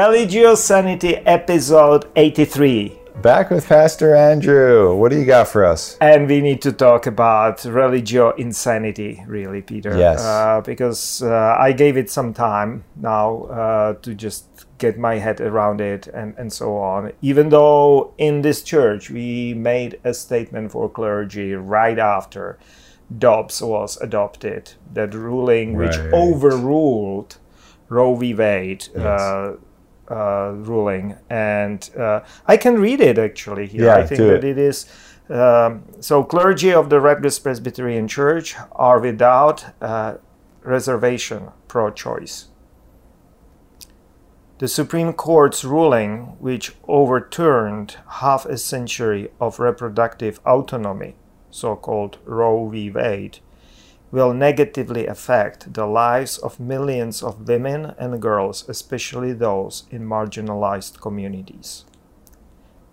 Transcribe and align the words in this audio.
Religiosanity 0.00 1.22
episode 1.26 2.06
83. 2.16 2.98
Back 3.20 3.50
with 3.50 3.68
Pastor 3.68 4.14
Andrew. 4.14 4.94
What 4.94 5.10
do 5.10 5.18
you 5.18 5.26
got 5.26 5.46
for 5.48 5.62
us? 5.62 5.98
And 6.00 6.26
we 6.26 6.40
need 6.40 6.62
to 6.62 6.72
talk 6.72 7.06
about 7.06 7.62
religio 7.66 8.30
insanity, 8.30 9.22
really, 9.26 9.60
Peter. 9.60 9.94
Yes. 9.98 10.22
Uh, 10.22 10.62
because 10.64 11.22
uh, 11.22 11.54
I 11.58 11.72
gave 11.72 11.98
it 11.98 12.08
some 12.08 12.32
time 12.32 12.84
now 12.96 13.42
uh, 13.44 13.92
to 14.00 14.14
just 14.14 14.46
get 14.78 14.98
my 14.98 15.18
head 15.18 15.38
around 15.38 15.82
it 15.82 16.06
and, 16.06 16.34
and 16.38 16.50
so 16.50 16.78
on. 16.78 17.12
Even 17.20 17.50
though 17.50 18.14
in 18.16 18.40
this 18.40 18.62
church 18.62 19.10
we 19.10 19.52
made 19.52 20.00
a 20.02 20.14
statement 20.14 20.72
for 20.72 20.88
clergy 20.88 21.52
right 21.52 21.98
after 21.98 22.58
Dobbs 23.18 23.60
was 23.60 24.00
adopted, 24.00 24.72
that 24.94 25.12
ruling 25.12 25.76
which 25.76 25.98
overruled 25.98 27.36
Roe 27.90 28.14
v. 28.14 28.32
Wade. 28.32 28.88
Yes. 28.94 29.04
Uh, 29.04 29.56
uh, 30.10 30.52
ruling, 30.54 31.16
and 31.30 31.88
uh, 31.96 32.20
I 32.46 32.56
can 32.56 32.80
read 32.80 33.00
it 33.00 33.18
actually 33.18 33.66
here. 33.66 33.86
Yeah, 33.86 33.96
I 33.96 34.06
think 34.06 34.18
that 34.18 34.44
it. 34.44 34.44
it 34.44 34.58
is 34.58 34.86
um, 35.28 35.84
so. 36.00 36.24
Clergy 36.24 36.72
of 36.72 36.90
the 36.90 37.00
Rutgers 37.00 37.38
Presbyterian 37.38 38.08
Church 38.08 38.56
are 38.72 38.98
without 39.00 39.66
uh, 39.80 40.14
reservation 40.62 41.50
pro-choice. 41.68 42.48
The 44.58 44.68
Supreme 44.68 45.14
Court's 45.14 45.64
ruling, 45.64 46.36
which 46.38 46.74
overturned 46.86 47.96
half 48.20 48.44
a 48.44 48.58
century 48.58 49.30
of 49.40 49.58
reproductive 49.58 50.38
autonomy, 50.44 51.14
so-called 51.50 52.18
Roe 52.26 52.68
v. 52.68 52.90
Wade, 52.90 53.38
will 54.10 54.34
negatively 54.34 55.06
affect 55.06 55.72
the 55.72 55.86
lives 55.86 56.38
of 56.38 56.58
millions 56.58 57.22
of 57.22 57.46
women 57.46 57.94
and 57.98 58.20
girls, 58.20 58.68
especially 58.68 59.32
those 59.32 59.84
in 59.90 60.04
marginalized 60.04 61.00
communities. 61.00 61.84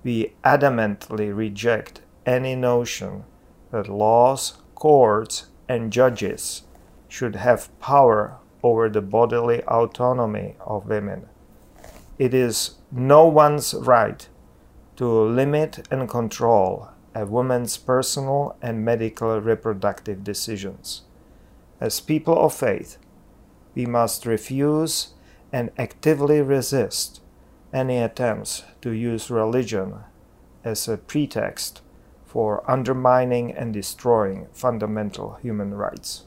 We 0.03 0.33
adamantly 0.43 1.35
reject 1.35 2.01
any 2.25 2.55
notion 2.55 3.23
that 3.71 3.89
laws, 3.89 4.57
courts, 4.75 5.47
and 5.67 5.91
judges 5.91 6.63
should 7.07 7.35
have 7.35 7.77
power 7.79 8.37
over 8.61 8.89
the 8.89 9.01
bodily 9.01 9.63
autonomy 9.63 10.55
of 10.59 10.87
women. 10.87 11.27
It 12.19 12.33
is 12.33 12.75
no 12.91 13.25
one's 13.25 13.73
right 13.73 14.27
to 14.97 15.05
limit 15.07 15.87
and 15.91 16.09
control 16.09 16.89
a 17.17 17.25
woman's 17.25 17.77
personal 17.77 18.55
and 18.61 18.85
medical 18.85 19.41
reproductive 19.41 20.23
decisions. 20.23 21.01
As 21.81 21.99
people 21.99 22.37
of 22.37 22.53
faith, 22.53 22.97
we 23.73 23.87
must 23.87 24.27
refuse 24.27 25.13
and 25.51 25.71
actively 25.79 26.41
resist 26.41 27.21
any 27.73 27.97
attempts 27.97 28.63
to 28.81 28.91
use 28.91 29.31
religion 29.31 29.95
as 30.63 30.87
a 30.87 30.97
pretext 30.97 31.81
for 32.23 32.69
undermining 32.69 33.51
and 33.51 33.73
destroying 33.73 34.47
fundamental 34.51 35.39
human 35.41 35.73
rights. 35.73 36.25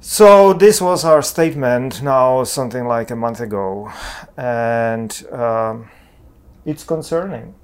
So, 0.00 0.52
this 0.52 0.80
was 0.80 1.04
our 1.04 1.22
statement 1.22 2.00
now, 2.00 2.44
something 2.44 2.86
like 2.86 3.10
a 3.10 3.16
month 3.16 3.40
ago, 3.40 3.90
and 4.36 5.10
um, 5.32 5.90
it's 6.64 6.84
concerning. 6.84 7.54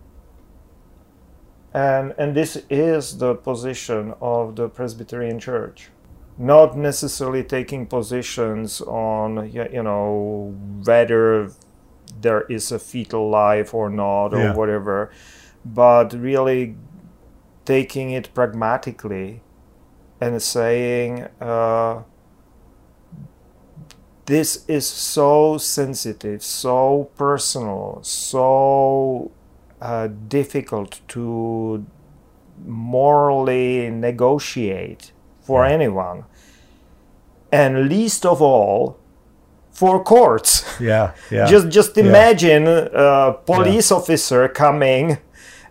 And, 1.74 2.14
and 2.16 2.36
this 2.36 2.62
is 2.70 3.18
the 3.18 3.34
position 3.34 4.14
of 4.20 4.54
the 4.56 4.68
Presbyterian 4.68 5.40
Church 5.40 5.90
not 6.36 6.76
necessarily 6.76 7.44
taking 7.44 7.86
positions 7.86 8.80
on 8.80 9.50
you 9.52 9.82
know 9.82 10.52
whether 10.84 11.50
there 12.20 12.42
is 12.42 12.72
a 12.72 12.78
fetal 12.78 13.30
life 13.30 13.72
or 13.72 13.88
not 13.88 14.34
or 14.34 14.38
Yeah. 14.38 14.54
whatever 14.54 15.10
but 15.64 16.12
really 16.12 16.76
taking 17.64 18.10
it 18.10 18.34
pragmatically 18.34 19.42
and 20.20 20.42
saying 20.42 21.28
uh, 21.40 22.02
this 24.26 24.64
is 24.66 24.86
so 24.86 25.56
sensitive 25.58 26.42
so 26.42 27.10
personal 27.16 28.00
so 28.02 29.30
uh, 29.80 30.08
difficult 30.28 31.00
to 31.08 31.84
morally 32.64 33.90
negotiate 33.90 35.12
for 35.42 35.64
anyone. 35.64 36.24
And 37.52 37.88
least 37.88 38.26
of 38.26 38.42
all 38.42 38.98
for 39.72 40.02
courts. 40.02 40.64
Yeah, 40.80 41.12
yeah. 41.30 41.46
just 41.46 41.68
just 41.68 41.96
Yeah. 41.96 42.04
imagine 42.06 42.66
a 42.68 43.34
police 43.46 43.92
officer 43.92 44.48
coming 44.48 45.18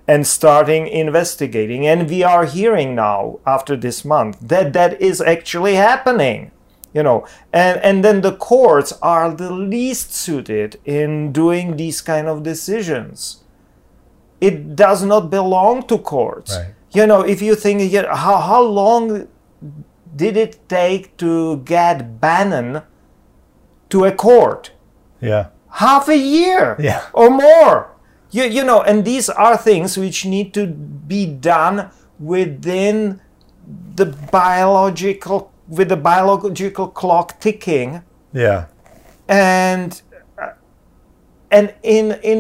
and 0.08 0.28
starting 0.28 0.88
investigating. 0.88 1.88
And 1.88 2.10
we 2.10 2.24
are 2.24 2.46
hearing 2.46 2.96
now 2.96 3.40
after 3.46 3.76
this 3.78 4.04
month 4.06 4.38
that 4.42 4.74
that 4.74 5.02
is 5.02 5.22
actually 5.22 5.76
happening 5.76 6.52
you 6.94 7.02
know. 7.04 7.26
And 7.52 7.80
and 7.84 8.04
then 8.06 8.22
the 8.22 8.34
courts 8.34 8.94
are 9.02 9.34
the 9.34 9.52
least 9.52 10.14
suited 10.14 10.80
in 10.86 11.32
doing 11.32 11.76
these 11.78 12.02
kind 12.02 12.28
of 12.28 12.44
decisions 12.44 13.43
it 14.48 14.56
does 14.76 15.02
not 15.12 15.24
belong 15.38 15.76
to 15.92 15.96
courts 16.14 16.52
Right. 16.58 16.74
you 16.98 17.06
know 17.12 17.22
if 17.34 17.40
you 17.48 17.54
think 17.64 17.78
you 17.94 18.02
know, 18.04 18.16
how 18.26 18.38
how 18.50 18.62
long 18.82 19.06
did 20.22 20.36
it 20.46 20.54
take 20.70 21.04
to 21.24 21.32
get 21.74 21.96
Bannon 22.22 22.82
to 23.90 23.98
a 24.06 24.12
court 24.12 24.72
yeah. 25.22 25.46
half 25.84 26.08
a 26.08 26.18
year 26.18 26.76
Yeah. 26.80 27.02
or 27.14 27.30
more. 27.30 27.78
You, 28.36 28.44
you 28.58 28.64
know, 28.64 28.82
and 28.90 29.06
these 29.06 29.30
are 29.30 29.56
things 29.70 29.98
which 29.98 30.26
need 30.26 30.54
to 30.56 30.66
be 30.68 31.26
done 31.54 31.90
within 32.20 33.22
the 33.96 34.08
biological 34.32 35.52
with 35.68 35.90
the 35.90 35.98
biological 36.12 36.88
clock 37.00 37.40
ticking 37.40 38.02
Yeah. 38.34 38.66
and 39.28 39.90
and 41.54 41.74
in 41.84 42.06
in 42.24 42.40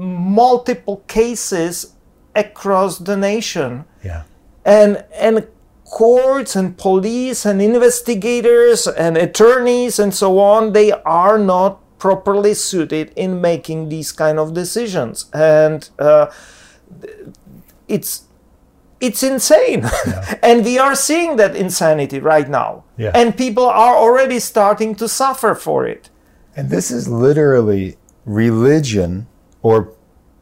multiple 0.00 1.02
cases 1.06 1.94
across 2.34 2.98
the 2.98 3.16
nation. 3.16 3.84
Yeah. 4.02 4.22
and 4.64 5.04
and 5.14 5.46
courts 5.84 6.56
and 6.56 6.76
police 6.76 7.46
and 7.46 7.62
investigators 7.62 8.88
and 8.88 9.16
attorneys 9.16 10.00
and 10.00 10.12
so 10.12 10.40
on 10.40 10.72
they 10.72 10.90
are 10.90 11.38
not 11.38 11.78
properly 11.98 12.54
suited 12.54 13.12
in 13.14 13.40
making 13.40 13.88
these 13.88 14.10
kind 14.12 14.38
of 14.38 14.52
decisions. 14.54 15.26
And 15.32 15.88
uh, 15.98 16.26
it's 17.88 18.24
it's 19.00 19.22
insane. 19.22 19.84
And 20.42 20.64
we 20.64 20.78
are 20.78 20.94
seeing 20.94 21.36
that 21.36 21.54
insanity 21.54 22.18
right 22.20 22.48
now. 22.48 22.84
Yeah. 22.98 23.12
and 23.14 23.36
people 23.36 23.66
are 23.66 23.96
already 24.04 24.40
starting 24.40 24.94
to 24.96 25.06
suffer 25.08 25.54
for 25.54 25.86
it. 25.86 26.10
And 26.56 26.70
this 26.70 26.90
is 26.90 27.06
literally 27.08 27.96
religion 28.26 29.26
or 29.62 29.94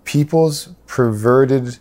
people's 0.04 0.70
perverted 0.86 1.78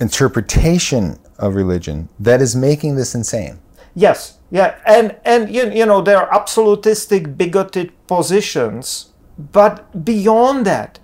interpretation 0.00 1.18
of 1.38 1.54
religion 1.54 2.08
that 2.20 2.40
is 2.40 2.54
making 2.54 2.94
this 2.94 3.14
insane. 3.14 3.58
Yes, 3.94 4.38
yeah, 4.50 4.76
and 4.86 5.16
and 5.24 5.52
you, 5.52 5.70
you 5.70 5.84
know 5.84 6.00
there 6.00 6.18
are 6.18 6.32
absolutistic, 6.32 7.36
bigoted 7.36 7.92
positions, 8.06 9.12
but 9.36 10.04
beyond 10.04 10.66
that, 10.66 11.00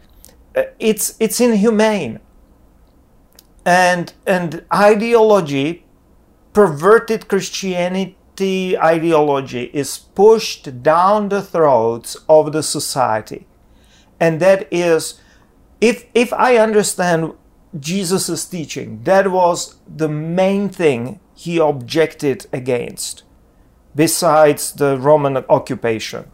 uh, 0.55 0.62
it's 0.78 1.16
it's 1.19 1.41
inhumane. 1.41 2.21
And 3.66 4.12
and 4.26 4.65
ideology, 4.72 5.84
perverted 6.52 7.29
Christianity 7.29 8.79
ideology 8.79 9.70
is 9.73 9.99
pushed 9.99 10.82
down 10.82 11.29
the 11.29 11.43
throats 11.43 12.17
of 12.29 12.52
the 12.52 12.62
society, 12.62 13.47
and 14.20 14.40
that 14.40 14.69
is, 14.72 15.20
if 15.81 16.06
if 16.14 16.32
I 16.32 16.56
understand 16.56 17.32
Jesus' 17.78 18.44
teaching, 18.44 19.02
that 19.05 19.31
was 19.31 19.76
the 19.87 20.08
main 20.08 20.69
thing 20.69 21.20
he 21.34 21.58
objected 21.58 22.46
against, 22.52 23.25
besides 23.94 24.72
the 24.72 24.96
Roman 24.99 25.37
occupation, 25.49 26.31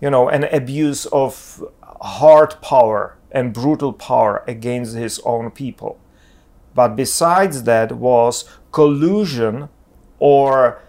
you 0.00 0.10
know, 0.10 0.28
an 0.28 0.44
abuse 0.44 1.06
of 1.06 1.62
hard 2.00 2.60
power 2.62 3.16
and 3.30 3.52
brutal 3.52 3.92
power 3.92 4.44
against 4.46 4.94
his 4.94 5.20
own 5.24 5.50
people. 5.50 5.98
But 6.74 6.96
besides 6.96 7.64
that 7.64 7.92
was 7.92 8.48
collusion 8.70 9.68
or 10.18 10.80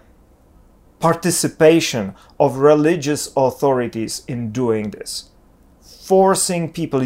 participation 0.99 2.15
of 2.39 2.57
religious 2.57 3.31
authorities 3.35 4.23
in 4.27 4.51
doing 4.51 4.91
this, 4.91 5.31
forcing 6.07 6.71
people, 6.71 7.01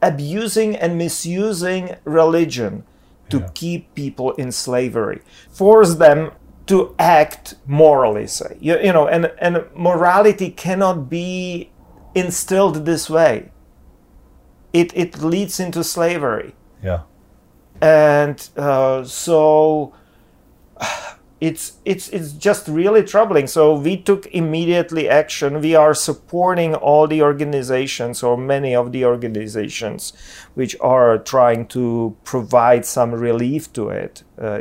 abusing 0.00 0.76
and 0.76 0.98
misusing 0.98 1.96
religion 2.04 2.84
to 3.30 3.38
Yeah. 3.38 3.48
keep 3.54 3.94
people 3.94 4.32
in 4.42 4.52
slavery, 4.52 5.20
force 5.50 5.94
them 5.96 6.30
to 6.66 6.94
act 6.98 7.54
morally, 7.66 8.26
say. 8.26 8.56
You, 8.60 8.78
you 8.86 8.92
know, 8.92 9.06
and, 9.08 9.32
and 9.40 9.64
morality 9.74 10.50
cannot 10.50 11.08
be 11.08 11.70
instilled 12.14 12.84
this 12.84 13.08
way. 13.10 13.50
it, 14.72 14.90
it 14.94 15.22
leads 15.22 15.60
into 15.60 15.82
slavery. 15.84 16.54
Yeah. 16.82 17.00
And 17.80 18.36
uh, 18.56 19.04
so 19.04 19.92
it's 21.42 21.72
it's 21.84 22.08
it's 22.10 22.30
just 22.30 22.68
really 22.68 23.02
troubling. 23.02 23.48
So 23.48 23.74
we 23.74 23.96
took 23.96 24.26
immediately 24.26 25.08
action. 25.08 25.60
We 25.60 25.74
are 25.74 25.92
supporting 25.92 26.76
all 26.76 27.08
the 27.08 27.20
organizations 27.20 28.22
or 28.22 28.36
many 28.36 28.76
of 28.76 28.92
the 28.92 29.04
organizations 29.04 30.12
which 30.54 30.76
are 30.80 31.18
trying 31.18 31.66
to 31.68 32.14
provide 32.22 32.86
some 32.86 33.10
relief 33.10 33.72
to 33.72 33.88
it. 33.88 34.22
Uh, 34.40 34.60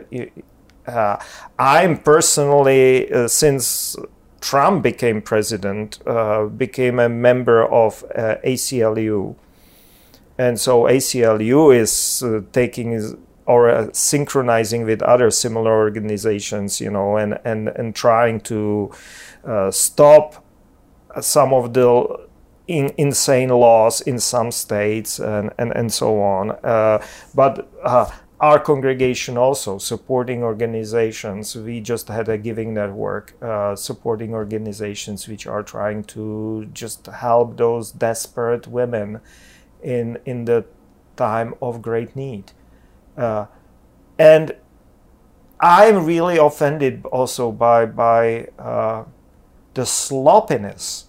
uh, 0.88 1.18
I'm 1.60 2.00
personally 2.00 3.14
uh, 3.14 3.28
since 3.28 3.96
Trump 4.40 4.82
became 4.82 5.22
president, 5.22 6.00
uh, 6.08 6.46
became 6.46 6.98
a 6.98 7.10
member 7.10 7.64
of 7.64 8.04
uh, 8.16 8.38
ACLU, 8.44 9.36
and 10.40 10.60
so 10.60 10.86
ACLU 10.86 11.76
is 11.76 12.24
uh, 12.24 12.42
taking 12.52 13.20
or 13.52 13.70
uh, 13.70 13.90
synchronizing 13.92 14.86
with 14.86 15.02
other 15.02 15.30
similar 15.30 15.74
organizations, 15.88 16.80
you 16.80 16.90
know, 16.90 17.18
and 17.18 17.38
and 17.44 17.68
and 17.80 17.94
trying 17.94 18.40
to 18.40 18.90
uh, 19.44 19.70
stop 19.72 20.44
some 21.20 21.54
of 21.54 21.74
the 21.74 22.28
in, 22.68 22.94
insane 22.98 23.50
laws 23.50 24.00
in 24.02 24.20
some 24.20 24.52
states 24.52 25.20
and 25.20 25.52
and, 25.58 25.76
and 25.76 25.92
so 25.92 26.22
on. 26.22 26.52
Uh, 26.64 27.04
but 27.36 27.68
uh, 27.84 28.10
our 28.40 28.60
congregation 28.60 29.38
also 29.38 29.78
supporting 29.78 30.44
organizations. 30.44 31.56
We 31.56 31.82
just 31.82 32.08
had 32.08 32.30
a 32.30 32.38
giving 32.38 32.74
network 32.74 33.34
uh, 33.42 33.76
supporting 33.76 34.34
organizations 34.34 35.28
which 35.28 35.46
are 35.46 35.64
trying 35.64 36.06
to 36.16 36.70
just 36.74 37.08
help 37.08 37.58
those 37.58 37.92
desperate 37.92 38.66
women 38.68 39.20
in 39.84 40.18
in 40.26 40.46
the 40.46 40.64
time 41.18 41.54
of 41.62 41.82
great 41.82 42.16
need. 42.16 42.54
Uh, 43.18 43.46
and 44.18 44.56
I'm 45.60 46.06
really 46.06 46.38
offended 46.38 47.06
also 47.06 47.52
by 47.52 47.86
by 47.86 48.48
uh, 48.58 49.06
the 49.74 49.86
sloppiness 49.86 51.06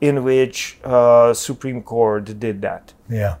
in 0.00 0.24
which 0.24 0.78
uh, 0.84 1.32
Supreme 1.32 1.82
Court 1.82 2.38
did 2.38 2.60
that. 2.62 2.92
Yeah. 3.08 3.36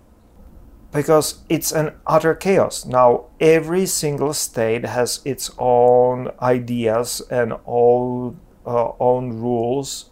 Because 0.92 1.42
it's 1.48 1.72
an 1.72 1.94
utter 2.06 2.34
chaos. 2.34 2.84
Now 2.84 3.26
every 3.40 3.86
single 3.86 4.32
state 4.32 4.84
has 4.84 5.20
its 5.24 5.50
own 5.58 6.30
ideas 6.40 7.20
and 7.30 7.54
own 7.66 8.38
uh, 8.64 8.92
own 9.00 9.40
rules, 9.40 10.10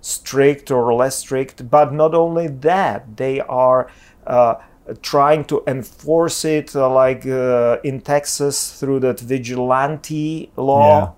strict 0.00 0.70
or 0.70 0.92
less 0.92 1.18
strict. 1.18 1.70
But 1.70 1.92
not 1.92 2.14
only 2.14 2.48
that, 2.48 3.16
they 3.16 3.40
are 3.40 3.88
uh, 4.26 4.56
trying 5.02 5.44
to 5.46 5.62
enforce 5.66 6.44
it 6.44 6.76
uh, 6.76 6.92
like 6.92 7.26
uh, 7.26 7.78
in 7.84 8.00
Texas 8.00 8.78
through 8.78 9.00
that 9.00 9.20
vigilante 9.20 10.50
law. 10.56 11.14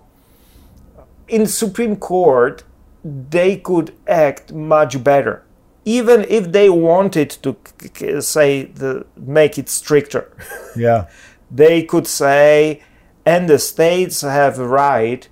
Yeah. 0.97 1.03
In 1.29 1.47
Supreme 1.47 1.97
Court, 1.97 2.63
they 3.05 3.57
could 3.57 3.93
act 4.07 4.53
much 4.53 5.03
better. 5.03 5.43
Even 5.85 6.25
if 6.29 6.51
they 6.53 6.69
wanted 6.69 7.31
to 7.43 7.57
say 8.21 8.65
the 8.65 9.07
make 9.17 9.59
it 9.59 9.69
stricter. 9.69 10.31
Yeah. 10.77 11.07
they 11.51 11.85
could 11.85 12.07
say 12.07 12.83
and 13.25 13.49
the 13.49 13.59
states 13.59 14.21
have 14.21 14.59
a 14.59 14.67
right 14.67 15.29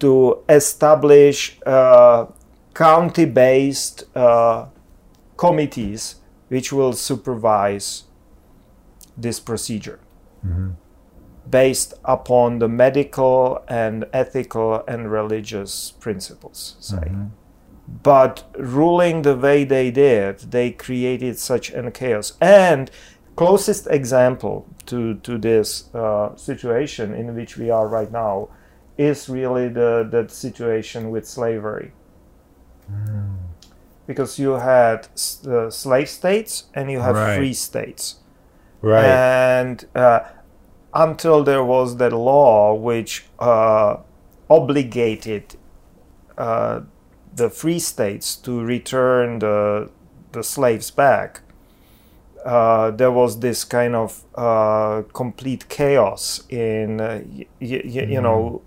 to 0.00 0.38
establish 0.48 1.58
uh, 1.64 2.26
county-based 2.74 4.04
uh, 4.14 4.66
committees 5.36 6.16
which 6.48 6.72
will 6.72 6.92
supervise 6.92 8.04
this 9.16 9.40
procedure 9.40 10.00
mm-hmm. 10.46 10.70
based 11.48 11.94
upon 12.04 12.58
the 12.58 12.68
medical 12.68 13.62
and 13.68 14.06
ethical 14.12 14.82
and 14.86 15.10
religious 15.10 15.92
principles, 15.92 16.76
say. 16.80 16.96
Mm-hmm. 16.96 17.26
But 18.02 18.44
ruling 18.58 19.22
the 19.22 19.34
way 19.34 19.64
they 19.64 19.90
did, 19.90 20.40
they 20.50 20.70
created 20.72 21.38
such 21.38 21.70
an 21.70 21.90
chaos. 21.90 22.34
And 22.38 22.90
closest 23.34 23.86
example 23.86 24.66
to, 24.86 25.14
to 25.14 25.38
this 25.38 25.92
uh, 25.94 26.36
situation 26.36 27.14
in 27.14 27.34
which 27.34 27.56
we 27.56 27.70
are 27.70 27.88
right 27.88 28.12
now 28.12 28.50
is 28.98 29.28
really 29.28 29.68
the, 29.68 30.06
the 30.10 30.28
situation 30.28 31.10
with 31.10 31.26
slavery. 31.26 31.92
Mm 32.92 33.47
because 34.08 34.38
you 34.38 34.52
had 34.52 35.06
uh, 35.46 35.68
slave 35.68 36.08
states 36.08 36.64
and 36.74 36.90
you 36.90 36.98
have 36.98 37.14
right. 37.14 37.36
free 37.36 37.52
states. 37.52 38.16
Right. 38.80 39.04
And 39.04 39.84
uh, 39.94 40.20
until 40.94 41.44
there 41.44 41.62
was 41.62 41.98
that 41.98 42.12
law 42.14 42.74
which 42.74 43.26
uh, 43.38 43.98
obligated 44.48 45.56
uh, 46.38 46.80
the 47.36 47.50
free 47.50 47.78
states 47.78 48.34
to 48.36 48.64
return 48.64 49.40
the, 49.40 49.90
the 50.32 50.42
slaves 50.42 50.90
back, 50.90 51.42
uh, 52.46 52.90
there 52.92 53.12
was 53.12 53.40
this 53.40 53.62
kind 53.62 53.94
of 53.94 54.24
uh, 54.36 55.02
complete 55.12 55.68
chaos 55.68 56.44
in, 56.48 56.96
y- 56.96 57.46
y- 57.60 57.66
mm. 57.84 58.10
you 58.10 58.22
know, 58.22 58.62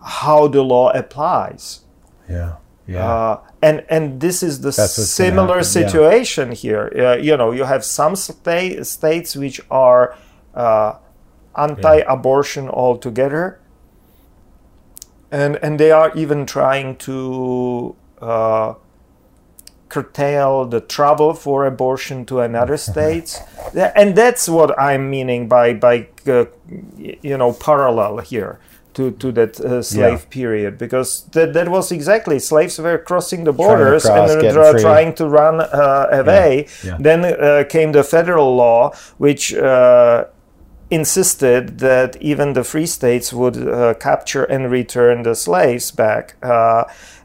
how 0.00 0.46
the 0.46 0.62
law 0.62 0.90
applies. 0.90 1.80
Yeah. 2.28 2.58
Yeah. 2.86 3.06
Uh, 3.06 3.40
and 3.62 3.84
and 3.88 4.20
this 4.20 4.42
is 4.42 4.60
the 4.60 4.72
similar 4.72 5.62
situation 5.62 6.50
yeah. 6.50 6.54
here. 6.54 6.92
Uh, 6.94 7.16
you 7.16 7.36
know, 7.36 7.50
you 7.52 7.64
have 7.64 7.84
some 7.84 8.14
sta- 8.14 8.84
states 8.84 9.36
which 9.36 9.60
are 9.70 10.16
uh, 10.54 10.96
anti-abortion 11.56 12.64
yeah. 12.64 12.70
altogether, 12.70 13.58
and 15.30 15.56
and 15.56 15.80
they 15.80 15.90
are 15.90 16.12
even 16.14 16.44
trying 16.44 16.96
to 16.96 17.96
uh, 18.20 18.74
curtail 19.88 20.66
the 20.66 20.80
travel 20.80 21.32
for 21.32 21.64
abortion 21.64 22.26
to 22.26 22.40
another 22.40 22.76
states, 22.90 23.40
and 23.74 24.14
that's 24.14 24.46
what 24.46 24.78
I'm 24.78 25.08
meaning 25.08 25.48
by 25.48 25.72
by 25.72 26.08
uh, 26.26 26.44
you 26.98 27.38
know 27.38 27.54
parallel 27.54 28.18
here 28.18 28.60
to, 28.94 29.10
to 29.12 29.32
that 29.32 29.60
uh, 29.60 29.82
slave 29.82 30.20
yeah. 30.20 30.30
period 30.30 30.78
because 30.78 31.24
that, 31.32 31.52
that 31.52 31.68
was 31.68 31.92
exactly 31.92 32.38
slaves 32.38 32.78
were 32.78 32.98
crossing 32.98 33.44
the 33.44 33.52
borders 33.52 34.04
cross, 34.04 34.30
and 34.30 34.56
uh, 34.56 34.78
trying 34.78 35.14
to 35.14 35.28
run 35.28 35.60
uh, 35.60 36.08
away. 36.10 36.66
Yeah. 36.82 36.90
Yeah. 36.90 36.96
Then 37.00 37.24
uh, 37.24 37.64
came 37.68 37.92
the 37.92 38.04
federal 38.04 38.56
law, 38.56 38.92
which 39.18 39.52
uh, 39.54 40.26
insisted 40.90 41.78
that 41.78 42.16
even 42.20 42.52
the 42.52 42.64
free 42.64 42.86
states 42.86 43.32
would 43.32 43.56
uh, 43.56 43.94
capture 43.94 44.44
and 44.44 44.70
return 44.70 45.22
the 45.22 45.34
slaves 45.34 45.90
back. 45.90 46.36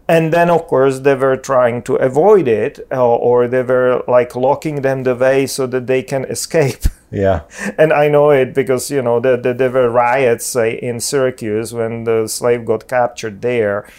and 0.07 0.33
then, 0.33 0.49
of 0.49 0.65
course, 0.65 1.01
they 1.01 1.13
were 1.13 1.37
trying 1.37 1.83
to 1.83 1.95
avoid 1.97 2.47
it, 2.47 2.79
or 2.91 3.47
they 3.47 3.61
were 3.61 4.03
like 4.07 4.35
locking 4.35 4.81
them 4.81 5.03
the 5.03 5.15
way 5.15 5.45
so 5.45 5.67
that 5.67 5.85
they 5.85 6.01
can 6.01 6.25
escape. 6.25 6.83
Yeah. 7.11 7.41
And 7.77 7.91
I 7.91 8.07
know 8.07 8.29
it 8.31 8.53
because, 8.53 8.91
you 8.91 9.01
know, 9.01 9.19
the, 9.19 9.37
the, 9.37 9.53
there 9.53 9.71
were 9.71 9.89
riots 9.89 10.55
uh, 10.55 10.65
in 10.65 10.99
Syracuse 10.99 11.73
when 11.73 12.03
the 12.03 12.27
slave 12.27 12.65
got 12.65 12.87
captured 12.87 13.41
there. 13.41 13.89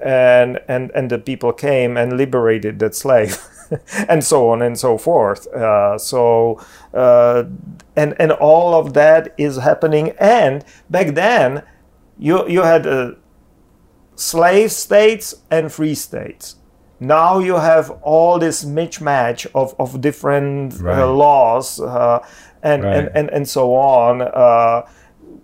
And, 0.00 0.60
and, 0.68 0.90
and 0.94 1.10
the 1.10 1.18
people 1.18 1.52
came 1.52 1.96
and 1.96 2.16
liberated 2.16 2.78
that 2.78 2.94
slave. 2.94 3.38
and 4.08 4.24
so 4.24 4.48
on 4.50 4.62
and 4.62 4.78
so 4.78 4.98
forth. 4.98 5.46
Uh, 5.48 5.98
so, 5.98 6.60
uh, 6.94 7.44
and, 7.96 8.14
and 8.18 8.32
all 8.32 8.74
of 8.74 8.94
that 8.94 9.34
is 9.36 9.58
happening. 9.58 10.12
And 10.18 10.64
back 10.88 11.14
then, 11.14 11.62
you, 12.18 12.48
you 12.48 12.62
had 12.62 12.86
uh, 12.86 13.12
slave 14.14 14.72
states 14.72 15.34
and 15.50 15.72
free 15.72 15.94
states 15.94 16.56
now 17.00 17.38
you 17.38 17.56
have 17.56 17.90
all 18.02 18.38
this 18.38 18.62
mismatch 18.62 19.46
of, 19.54 19.74
of 19.78 20.00
different 20.02 20.74
uh, 20.74 20.84
right. 20.84 20.98
uh, 20.98 21.10
laws 21.10 21.80
uh, 21.80 22.24
and, 22.62 22.84
right. 22.84 22.96
and, 22.96 23.10
and, 23.14 23.30
and 23.30 23.48
so 23.48 23.74
on 23.74 24.22
uh, 24.22 24.86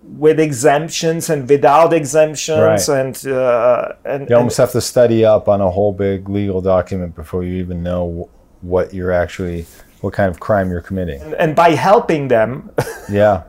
with 0.03 0.39
exemptions 0.39 1.31
and 1.31 1.49
without 1.49 1.93
exemptions 1.93 2.89
right. 2.89 3.01
and, 3.01 3.27
uh, 3.27 3.93
and 4.05 4.29
you 4.31 4.37
almost 4.37 4.59
and, 4.59 4.65
have 4.65 4.73
to 4.73 4.81
study 4.81 5.25
up 5.25 5.49
on 5.49 5.61
a 5.61 5.71
whole 5.71 5.93
big 5.93 6.29
legal 6.29 6.61
document 6.61 7.15
before 7.15 7.43
you 7.43 7.55
even 7.55 7.83
know 7.83 8.29
what 8.61 8.95
you're 8.95 9.13
actually 9.13 9.67
what 10.01 10.13
kind 10.13 10.31
of 10.31 10.39
crime 10.39 10.71
you're 10.71 10.81
committing 10.81 11.21
and, 11.21 11.35
and 11.35 11.57
by 11.57 11.71
helping 11.71 12.29
them 12.29 12.71
yeah 13.11 13.43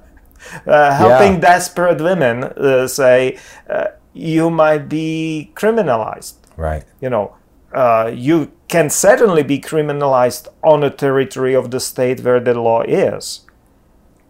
uh, 0.66 0.94
helping 0.96 1.34
yeah. 1.34 1.40
desperate 1.40 2.02
women 2.02 2.44
uh, 2.44 2.88
say 2.88 3.38
uh, 3.70 3.88
you 4.14 4.50
might 4.50 4.90
be 4.90 5.52
criminalized 5.56 6.36
right 6.56 6.86
you 7.02 7.10
know 7.10 7.36
uh, 7.74 8.12
you 8.14 8.52
can 8.68 8.90
certainly 8.90 9.44
be 9.44 9.60
criminalized 9.60 10.48
on 10.64 10.84
a 10.84 10.90
territory 10.90 11.54
of 11.54 11.70
the 11.70 11.80
state 11.80 12.22
where 12.22 12.40
the 12.40 12.54
law 12.54 12.82
is 12.82 13.47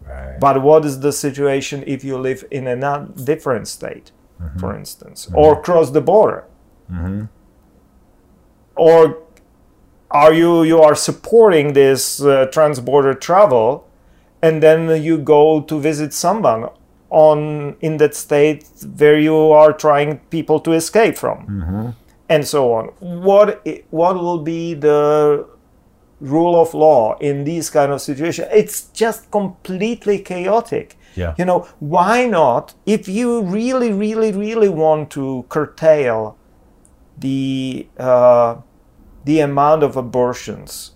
Right. 0.08 0.40
But 0.40 0.62
what 0.62 0.84
is 0.84 1.00
the 1.00 1.12
situation 1.12 1.84
if 1.86 2.02
you 2.04 2.18
live 2.18 2.44
in 2.50 2.66
a 2.66 3.08
different 3.24 3.68
state, 3.68 4.10
mm-hmm. 4.40 4.58
for 4.58 4.74
instance, 4.74 5.26
mm-hmm. 5.26 5.36
or 5.36 5.62
cross 5.62 5.90
the 5.90 6.00
border? 6.00 6.44
Mm-hmm. 6.90 7.24
Or 8.76 9.18
are 10.10 10.32
you 10.32 10.62
you 10.62 10.80
are 10.80 10.94
supporting 10.94 11.74
this 11.74 12.22
uh, 12.22 12.46
transborder 12.46 13.18
travel 13.20 13.86
and 14.40 14.62
then 14.62 15.02
you 15.02 15.18
go 15.18 15.60
to 15.62 15.78
visit 15.78 16.14
someone 16.14 16.68
on 17.10 17.76
in 17.80 17.96
that 17.98 18.14
state 18.14 18.64
where 18.96 19.18
you 19.18 19.36
are 19.36 19.72
trying 19.72 20.18
people 20.30 20.60
to 20.60 20.72
escape 20.72 21.16
from 21.16 21.94
and 22.28 22.46
so 22.46 22.72
on 22.72 22.86
what 23.00 23.66
what 23.90 24.14
will 24.14 24.38
be 24.38 24.74
the 24.74 25.46
rule 26.20 26.60
of 26.60 26.74
law 26.74 27.16
in 27.18 27.44
these 27.44 27.70
kind 27.70 27.92
of 27.92 28.00
situations 28.00 28.48
it's 28.52 28.84
just 28.88 29.30
completely 29.30 30.18
chaotic 30.18 30.96
Yeah. 31.14 31.34
you 31.38 31.44
know 31.44 31.66
why 31.78 32.26
not 32.26 32.74
if 32.86 33.08
you 33.08 33.42
really 33.42 33.92
really 33.92 34.32
really 34.32 34.68
want 34.68 35.10
to 35.12 35.44
curtail 35.48 36.36
the 37.16 37.86
uh, 37.98 38.56
the 39.24 39.40
amount 39.40 39.82
of 39.82 39.96
abortions 39.96 40.92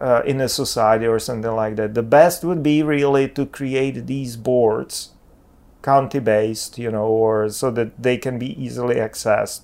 uh, 0.00 0.22
in 0.24 0.40
a 0.40 0.48
society 0.48 1.06
or 1.06 1.18
something 1.18 1.50
like 1.52 1.76
that 1.76 1.94
the 1.94 2.02
best 2.02 2.44
would 2.44 2.62
be 2.62 2.82
really 2.82 3.28
to 3.28 3.46
create 3.46 4.06
these 4.06 4.36
boards 4.36 5.10
county 5.82 6.18
based 6.20 6.78
you 6.78 6.90
know 6.90 7.06
or 7.06 7.48
so 7.48 7.70
that 7.70 8.00
they 8.02 8.16
can 8.16 8.38
be 8.38 8.50
easily 8.62 8.96
accessed 8.96 9.62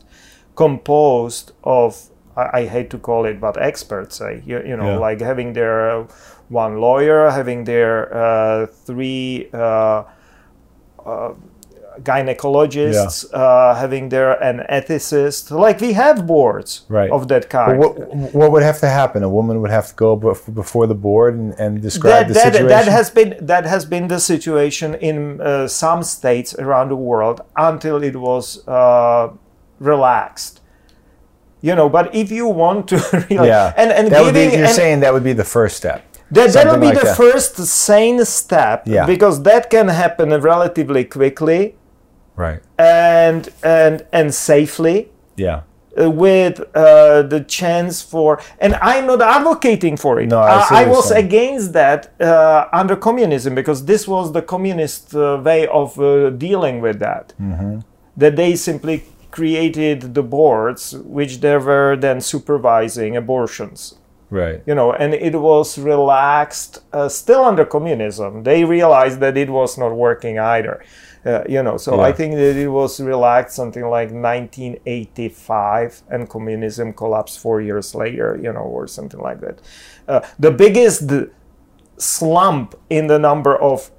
composed 0.57 1.53
of 1.65 2.11
I, 2.37 2.61
I 2.61 2.67
hate 2.67 2.91
to 2.91 2.99
call 2.99 3.25
it 3.25 3.41
but 3.41 3.57
experts 3.61 4.17
say 4.17 4.43
you, 4.47 4.59
you 4.67 4.77
know 4.77 4.93
Yeah. 4.93 4.99
like 4.99 5.21
having 5.21 5.53
their 5.55 5.91
uh, 5.91 6.07
one 6.49 6.81
lawyer 6.81 7.31
having 7.31 7.65
their 7.65 8.15
uh, 8.15 8.67
three 8.87 9.49
uh, 9.53 10.03
uh, 11.07 11.33
gynecologists 12.03 13.25
uh, 13.33 13.75
having 13.75 14.09
their 14.09 14.33
an 14.43 14.59
ethicist 14.69 15.51
like 15.51 15.81
we 15.81 15.93
have 15.93 16.27
boards 16.27 16.83
Right. 16.89 17.11
of 17.11 17.29
that 17.29 17.49
kind 17.49 17.79
What, 17.79 18.15
what 18.35 18.51
would 18.53 18.63
have 18.63 18.81
to 18.81 18.89
happen? 18.89 19.23
A 19.23 19.29
woman 19.29 19.61
would 19.61 19.71
have 19.71 19.89
to 19.89 19.95
go 19.95 20.17
before 20.17 20.87
the 20.87 20.95
board 20.95 21.35
and, 21.35 21.53
and 21.59 21.81
describe 21.81 22.13
that, 22.13 22.29
the 22.29 22.35
that, 22.35 22.53
situation. 22.53 22.69
that 22.69 22.87
has 22.89 23.11
been 23.11 23.47
that 23.47 23.65
has 23.67 23.85
been 23.85 24.09
the 24.09 24.19
situation 24.19 24.95
in 24.97 25.41
uh, 25.41 25.69
some 25.69 26.03
states 26.03 26.55
around 26.65 26.89
the 26.89 26.97
world 26.97 27.41
until 27.57 28.03
it 28.03 28.17
was 28.17 28.67
uh, 28.67 29.31
relaxed. 29.79 30.61
You 31.69 31.75
know, 31.79 31.89
but 31.97 32.07
if 32.23 32.29
you 32.39 32.47
want 32.63 32.81
to 32.91 32.97
really 33.31 33.49
yeah, 33.53 33.81
and 33.81 33.91
and 33.99 34.05
that 34.13 34.23
giving 34.25 34.51
be, 34.51 34.57
you're 34.57 34.67
and- 34.71 34.81
saying 34.83 34.97
that 35.03 35.13
would 35.15 35.25
be 35.33 35.37
the 35.43 35.49
first 35.57 35.75
step. 35.83 35.99
that 36.37 36.49
that 36.57 36.67
would 36.71 36.81
be 36.89 36.93
like 36.93 36.99
the 37.05 37.11
that. 37.11 37.17
first 37.25 37.53
sane 37.89 38.21
step 38.39 38.79
Yeah. 38.87 39.07
because 39.15 39.37
that 39.51 39.63
can 39.75 39.87
happen 40.03 40.29
relatively 40.53 41.05
quickly 41.17 41.61
Right. 42.45 42.61
and 42.79 43.43
and 43.81 43.95
and 44.19 44.27
safely 44.53 44.97
Yeah. 45.47 45.59
uh, 45.61 46.11
with 46.25 46.57
uh, 46.75 47.23
the 47.35 47.41
chance 47.59 47.95
for 48.13 48.29
and 48.65 48.73
i'm 48.91 49.05
not 49.13 49.21
advocating 49.39 49.97
for 50.05 50.13
it 50.23 50.29
No, 50.35 50.41
I 50.41 50.51
I, 50.51 50.57
what 50.57 50.73
I 50.73 50.81
you're 50.83 50.95
was 50.97 51.09
saying. 51.09 51.27
against 51.27 51.69
that 51.81 52.01
uh, 52.31 52.81
under 52.81 52.97
communism 53.09 53.51
because 53.61 53.79
this 53.93 54.03
was 54.15 54.27
the 54.39 54.43
communist 54.55 55.05
uh, 55.15 55.23
way 55.49 55.63
of 55.81 55.89
uh, 55.99 56.07
dealing 56.47 56.77
with 56.87 56.97
that 57.07 57.27
Mm-hmm. 57.41 57.75
that 58.23 58.33
they 58.41 58.53
simply 58.71 58.97
created 59.35 60.15
the 60.15 60.23
boards 60.23 60.95
which 61.19 61.41
they 61.41 61.57
were 61.57 61.97
then 61.97 62.21
supervising 62.21 63.17
abortions. 63.17 63.97
Right. 64.31 64.63
you 64.67 64.75
know 64.75 64.93
and 64.93 65.15
it 65.15 65.37
was 65.49 65.79
relaxed 65.79 66.83
uh, 66.93 67.09
still 67.09 67.45
under 67.45 67.65
communism. 67.65 68.43
They 68.43 68.65
realized 68.65 69.21
that 69.21 69.37
it 69.37 69.51
was 69.51 69.79
not 69.79 69.93
working 69.95 70.39
either 70.39 70.83
uh, 71.27 71.43
you 71.55 71.63
know 71.63 71.77
so 71.77 72.01
i 72.01 72.13
think 72.13 72.35
that 72.35 72.57
it 72.57 72.69
was 72.69 73.01
relaxed 73.01 73.55
something 73.55 73.87
like 73.97 74.11
1985 74.11 76.03
and 76.11 76.29
communism 76.29 76.93
collapsed 76.93 77.39
four 77.39 77.61
years 77.61 77.95
later 77.95 78.39
you 78.43 78.53
know 78.53 78.67
or 78.77 78.87
something 78.89 79.21
like 79.21 79.41
that. 79.41 79.61
Uh, 80.09 80.21
the 80.39 80.51
biggest 80.51 81.11
slump 81.97 82.75
in 82.91 83.07
the 83.07 83.19
number 83.19 83.57
of 83.57 83.91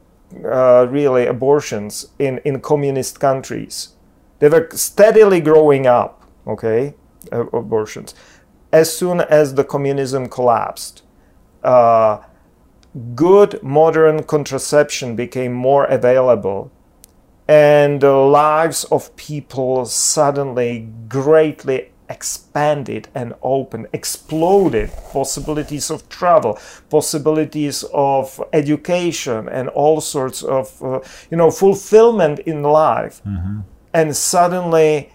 uh, 0.43 0.85
really 0.89 1.25
abortions 1.25 2.07
in, 2.19 2.39
in 2.39 2.59
communist 2.59 3.19
countries 3.19 3.94
they 4.39 4.49
were 4.49 4.67
steadily 4.71 5.39
growing 5.41 5.87
up 5.87 6.23
okay 6.47 6.95
uh, 7.31 7.45
abortions. 7.47 8.13
As 8.71 8.95
soon 8.95 9.21
as 9.21 9.55
the 9.55 9.63
communism 9.63 10.27
collapsed 10.29 11.03
uh, 11.63 12.21
good 13.15 13.61
modern 13.63 14.23
contraception 14.23 15.15
became 15.15 15.53
more 15.53 15.85
available 15.85 16.71
and 17.47 18.01
the 18.01 18.11
lives 18.11 18.85
of 18.85 19.15
people 19.15 19.85
suddenly 19.85 20.89
greatly 21.07 21.91
expanded 22.09 23.07
and 23.15 23.33
opened 23.41 23.87
exploded. 23.93 24.91
Possibilities 25.11 25.89
of 25.89 26.07
travel 26.09 26.59
possibilities 26.89 27.83
of 27.93 28.41
education 28.53 29.49
and 29.49 29.69
all 29.69 30.01
sorts 30.01 30.43
of 30.43 30.81
uh, 30.83 30.99
you 31.31 31.37
know 31.37 31.49
fulfillment 31.49 32.39
in 32.39 32.61
life 32.61 33.21
and 33.95 34.15
suddenly 34.15 35.11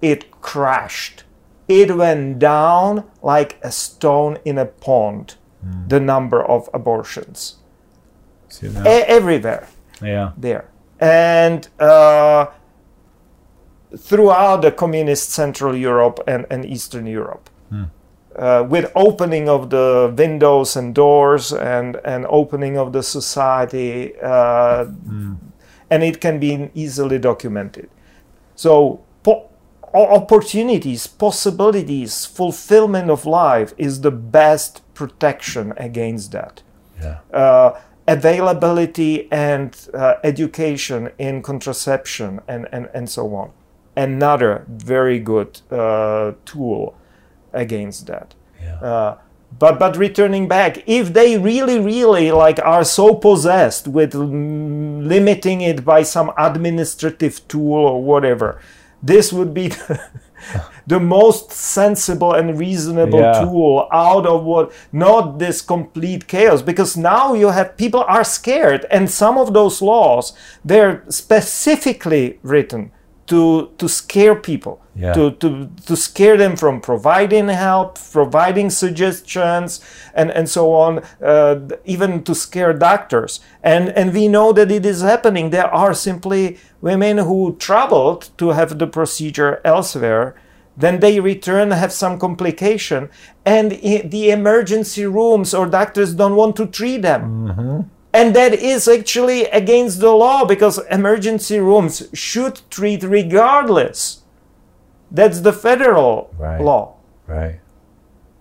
it 0.00 0.30
crashed 0.40 1.24
it 1.68 1.96
went 1.96 2.38
down 2.38 3.04
like 3.22 3.58
a 3.62 3.70
stone 3.72 4.38
in 4.44 4.58
a 4.58 4.66
pond 4.66 5.36
the 5.88 6.00
number 6.00 6.42
of 6.42 6.68
abortions? 6.74 7.56
E- 8.84 9.04
everywhere 9.06 9.68
yeah. 10.02 10.32
there. 10.36 10.68
And 11.00 11.68
uh, 11.78 12.46
throughout 13.96 14.62
the 14.62 14.72
communist 14.72 15.30
Central 15.30 15.76
Europe 15.76 16.20
and, 16.26 16.46
and 16.50 16.64
Eastern 16.64 17.06
Europe. 17.06 17.48
Uh, 18.34 18.66
with 18.66 18.90
opening 18.94 19.46
of 19.46 19.68
the 19.68 20.12
windows 20.16 20.74
and 20.74 20.94
doors 20.94 21.52
and, 21.52 21.96
and 22.02 22.24
opening 22.30 22.78
of 22.78 22.92
the 22.94 23.02
society, 23.02 24.14
uh, 24.22 24.86
and 25.90 26.02
it 26.02 26.18
can 26.18 26.40
be 26.40 26.70
easily 26.74 27.18
documented. 27.18 27.90
So, 28.54 29.00
po- 29.22 29.48
opportunities, 29.94 31.06
possibilities, 31.06 32.24
fulfillment 32.26 33.10
of 33.10 33.26
life 33.26 33.74
is 33.76 34.00
the 34.00 34.10
best 34.10 34.80
protection 34.94 35.72
against 35.76 36.32
that 36.32 36.62
Yeah. 37.02 37.18
uh, 37.32 37.78
availability 38.06 39.28
and 39.30 39.76
uh, 39.94 40.14
education 40.24 41.10
in 41.18 41.42
contraception 41.42 42.40
and, 42.48 42.66
and, 42.72 42.88
and 42.94 43.08
so 43.08 43.34
on. 43.34 43.50
Another 43.96 44.64
very 44.68 45.18
good 45.20 45.60
uh, 45.70 46.32
tool 46.44 46.94
against 47.52 48.06
that. 48.06 48.34
Yeah. 48.60 49.16
But 49.58 49.78
but 49.78 49.96
returning 49.96 50.48
back, 50.48 50.82
if 50.86 51.12
they 51.12 51.38
really 51.38 51.78
really 51.78 52.32
like 52.32 52.58
are 52.64 52.84
so 52.84 53.14
possessed 53.14 53.86
with 53.88 54.12
mm, 54.12 55.06
limiting 55.06 55.60
it 55.60 55.84
by 55.84 56.02
some 56.02 56.32
administrative 56.38 57.46
tool 57.48 57.74
or 57.86 58.02
whatever, 58.02 58.60
this 59.02 59.32
would 59.32 59.52
be 59.54 59.68
the, 59.68 60.00
the 60.86 60.98
most 61.00 61.52
sensible 61.52 62.32
and 62.34 62.58
reasonable 62.58 63.20
Yeah. 63.20 63.40
tool 63.42 63.88
out 63.92 64.26
of 64.26 64.42
what 64.44 64.72
not 64.92 65.38
this 65.38 65.62
complete 65.62 66.26
chaos 66.26 66.62
because 66.62 66.96
now 66.96 67.34
you 67.34 67.48
have 67.48 67.76
people 67.76 68.04
are 68.08 68.24
scared 68.24 68.86
and 68.90 69.08
some 69.10 69.38
of 69.38 69.52
those 69.52 69.80
laws 69.82 70.32
they're 70.64 71.04
specifically 71.08 72.38
written 72.42 72.90
to 73.26 73.70
to 73.78 73.88
scare 73.88 74.34
people 74.34 74.76
Yeah. 74.94 75.14
to, 75.14 75.30
to 75.42 75.48
to 75.86 75.96
scare 75.96 76.36
them 76.36 76.56
from 76.56 76.80
providing 76.80 77.48
help 77.48 77.98
providing 78.12 78.70
suggestions 78.70 79.80
and 80.14 80.30
and 80.30 80.48
so 80.48 80.72
on 80.72 81.00
uh, 81.24 81.54
even 81.84 82.22
to 82.24 82.34
scare 82.34 82.72
doctors. 82.74 83.40
And 83.62 83.88
and 83.98 84.12
we 84.12 84.28
know 84.28 84.52
that 84.52 84.70
it 84.70 84.84
is 84.84 85.00
happening. 85.02 85.50
There 85.50 85.72
are 85.74 85.94
simply 85.94 86.58
women 86.82 87.18
who 87.18 87.56
traveled 87.58 88.28
to 88.36 88.52
have 88.52 88.78
the 88.78 88.86
procedure 88.86 89.60
elsewhere. 89.64 90.34
Then 90.76 91.00
they 91.00 91.20
return 91.20 91.70
have 91.70 91.92
some 91.92 92.18
complication 92.18 93.08
and 93.44 93.72
the 94.10 94.30
emergency 94.30 95.04
rooms 95.06 95.54
or 95.54 95.66
doctors 95.66 96.14
don't 96.14 96.34
want 96.36 96.56
to 96.56 96.66
treat 96.66 97.02
them 97.02 97.24
and 98.14 98.36
that 98.36 98.52
is 98.52 98.86
actually 98.88 99.44
against 99.46 100.00
the 100.00 100.10
law 100.12 100.44
because 100.44 100.78
emergency 100.90 101.58
rooms 101.58 102.08
should 102.12 102.60
treat 102.70 103.02
regardless 103.02 104.22
that's 105.10 105.40
the 105.40 105.52
federal 105.52 106.30
Right. 106.38 106.60
law 106.60 106.94
Right. 107.26 107.60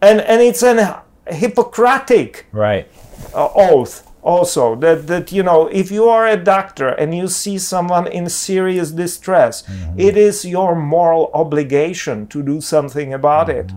and 0.01 0.21
and 0.21 0.41
it's 0.41 0.63
an 0.63 0.79
hippocratic 1.27 2.45
Right. 2.51 2.87
uh, 3.33 3.49
oath 3.55 4.07
also 4.23 4.75
that 4.75 5.07
that 5.07 5.31
you 5.31 5.41
know 5.43 5.67
if 5.67 5.89
you 5.91 6.07
are 6.09 6.27
a 6.27 6.37
doctor 6.37 6.89
and 6.89 7.15
you 7.15 7.27
see 7.27 7.57
someone 7.57 8.05
in 8.07 8.29
serious 8.29 8.91
distress 8.91 9.63
it 9.97 10.15
is 10.15 10.45
your 10.45 10.75
moral 10.75 11.31
obligation 11.33 12.27
to 12.27 12.43
do 12.43 12.61
something 12.61 13.13
about 13.13 13.49
it 13.49 13.71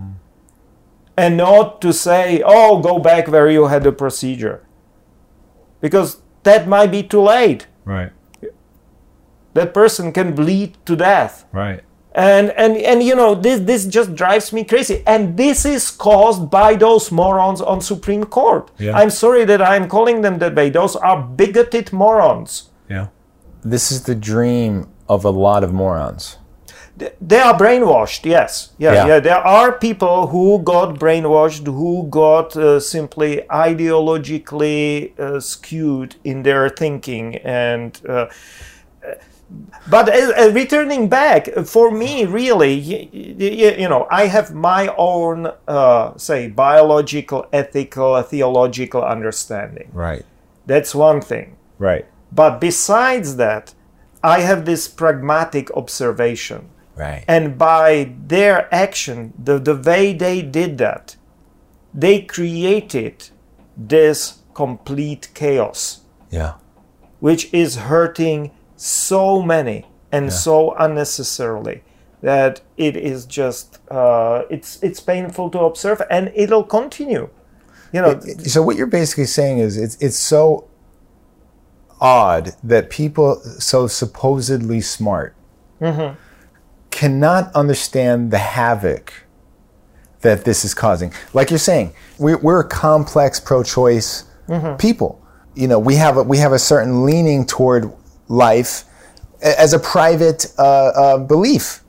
and 1.17 1.37
not 1.37 1.81
to 1.81 1.93
say 1.93 2.43
oh 2.45 2.81
go 2.81 2.99
back 2.99 3.29
where 3.29 3.49
you 3.49 3.67
had 3.69 3.83
the 3.85 3.93
procedure 3.93 4.64
because 5.85 6.09
that 6.49 6.63
might 6.75 6.91
be 6.97 7.03
too 7.13 7.23
late 7.35 7.63
Right. 7.85 8.11
that 9.55 9.73
person 9.81 10.13
can 10.13 10.35
bleed 10.35 10.71
to 10.87 10.97
death 10.97 11.45
Right. 11.53 11.81
and 12.15 12.47
and 12.63 12.73
and 12.91 12.99
you 13.09 13.15
know 13.21 13.35
this 13.47 13.59
this 13.71 13.83
just 13.97 14.11
drives 14.23 14.53
me 14.57 14.63
crazy 14.73 14.97
and 15.07 15.37
this 15.37 15.65
is 15.65 15.91
caused 16.07 16.43
by 16.61 16.71
those 16.85 17.05
morons 17.21 17.61
on 17.73 17.81
supreme 17.93 18.25
court 18.39 18.65
Yeah. 18.79 18.99
i'm 19.01 19.11
sorry 19.11 19.45
that 19.51 19.61
i'm 19.73 19.87
calling 19.89 20.23
them 20.25 20.39
that 20.43 20.55
way 20.59 20.71
those 20.71 20.95
are 21.09 21.19
bigoted 21.41 21.87
morons 21.93 22.51
Yeah. 22.97 23.07
This 23.75 23.91
is 23.95 24.01
the 24.11 24.15
dream 24.33 24.73
of 25.09 25.25
a 25.25 25.31
lot 25.31 25.65
of 25.65 25.71
morons. 25.73 26.37
Th- 26.99 27.13
they 27.21 27.41
are 27.41 27.55
brainwashed 27.59 28.25
yes 28.25 28.71
yeah, 28.79 28.93
Yeah. 28.93 29.07
yeah 29.07 29.21
there 29.21 29.45
are 29.61 29.73
people 29.73 30.29
who 30.29 30.61
got 30.63 30.99
brainwashed 30.99 31.67
who 31.67 32.07
got 32.09 32.57
uh, 32.57 32.79
simply 32.79 33.43
ideologically 33.51 35.19
uh, 35.19 35.41
skewed 35.41 36.17
in 36.25 36.43
their 36.45 36.69
thinking 36.69 37.37
and 37.37 38.01
uh, 38.09 38.27
but 39.89 40.09
uh, 40.09 40.33
uh, 40.37 40.51
returning 40.53 41.09
back 41.09 41.49
for 41.67 41.91
me 41.91 42.25
really 42.25 42.81
y- 42.81 43.09
y- 43.13 43.77
you 43.79 43.89
know 43.89 44.07
i 44.11 44.27
have 44.27 44.55
my 44.55 44.93
own 44.97 45.51
uh, 45.69 46.17
say 46.17 46.49
biological 46.49 47.47
ethical 47.53 48.23
theological 48.23 49.03
understanding 49.05 49.89
Right. 49.93 50.25
that's 50.67 50.95
one 50.95 51.21
thing 51.21 51.57
Right. 51.79 52.07
but 52.33 52.61
besides 52.61 53.37
that 53.37 53.75
i 54.23 54.41
have 54.41 54.65
this 54.65 54.89
pragmatic 54.89 55.71
observation 55.77 56.71
Right. 56.97 57.25
and 57.27 57.59
by 57.59 58.13
their 58.27 58.73
action 58.73 59.33
the, 59.43 59.59
the 59.59 59.75
way 59.75 60.13
they 60.13 60.43
did 60.43 60.79
that 60.79 61.17
they 61.93 62.23
created 62.23 63.31
this 63.77 64.41
complete 64.55 65.29
chaos 65.35 66.03
yeah. 66.31 66.55
which 67.21 67.53
is 67.53 67.77
hurting 67.77 68.53
so 68.77 69.43
many 69.43 69.87
and 70.13 70.33
so 70.33 70.75
unnecessarily 70.75 71.83
that 72.23 72.61
it 72.77 72.97
is 72.97 73.27
just 73.27 73.79
uh, 73.91 74.45
it's 74.49 74.83
it's 74.83 75.01
painful 75.01 75.51
to 75.51 75.59
observe 75.59 76.01
and 76.11 76.33
it'll 76.35 76.65
continue 76.65 77.29
you 77.93 78.01
know 78.01 78.19
So 78.39 78.63
what 78.63 78.77
you're 78.77 78.87
basically 78.87 79.27
saying 79.27 79.59
is 79.59 79.77
it's 79.77 79.97
it's 79.97 80.17
so 80.17 80.69
odd 82.01 82.55
that 82.63 82.91
people 82.91 83.41
so 83.59 83.87
supposedly 83.87 84.81
smart 84.81 85.35
cannot 86.95 87.53
understand 87.55 88.31
the 88.31 88.39
havoc 88.39 89.13
that 90.21 90.45
this 90.45 90.65
is 90.65 90.73
causing. 90.75 91.13
Like 91.35 91.51
you're 91.51 91.59
saying, 91.59 91.93
we, 92.19 92.35
we're 92.37 92.61
a 92.61 92.69
complex 92.69 93.41
pro-choice 93.41 94.25
people. 94.79 95.21
You 95.55 95.67
know, 95.69 95.79
we 95.79 95.97
have 95.97 96.17
a, 96.19 96.23
we 96.23 96.39
have 96.39 96.53
a 96.53 96.59
certain 96.59 97.05
leaning 97.05 97.45
toward 97.47 97.93
life 98.29 98.85
as 99.43 99.73
a 99.75 99.79
private 99.79 100.53
uh, 100.59 100.63
uh, 100.63 101.19
belief, 101.19 101.83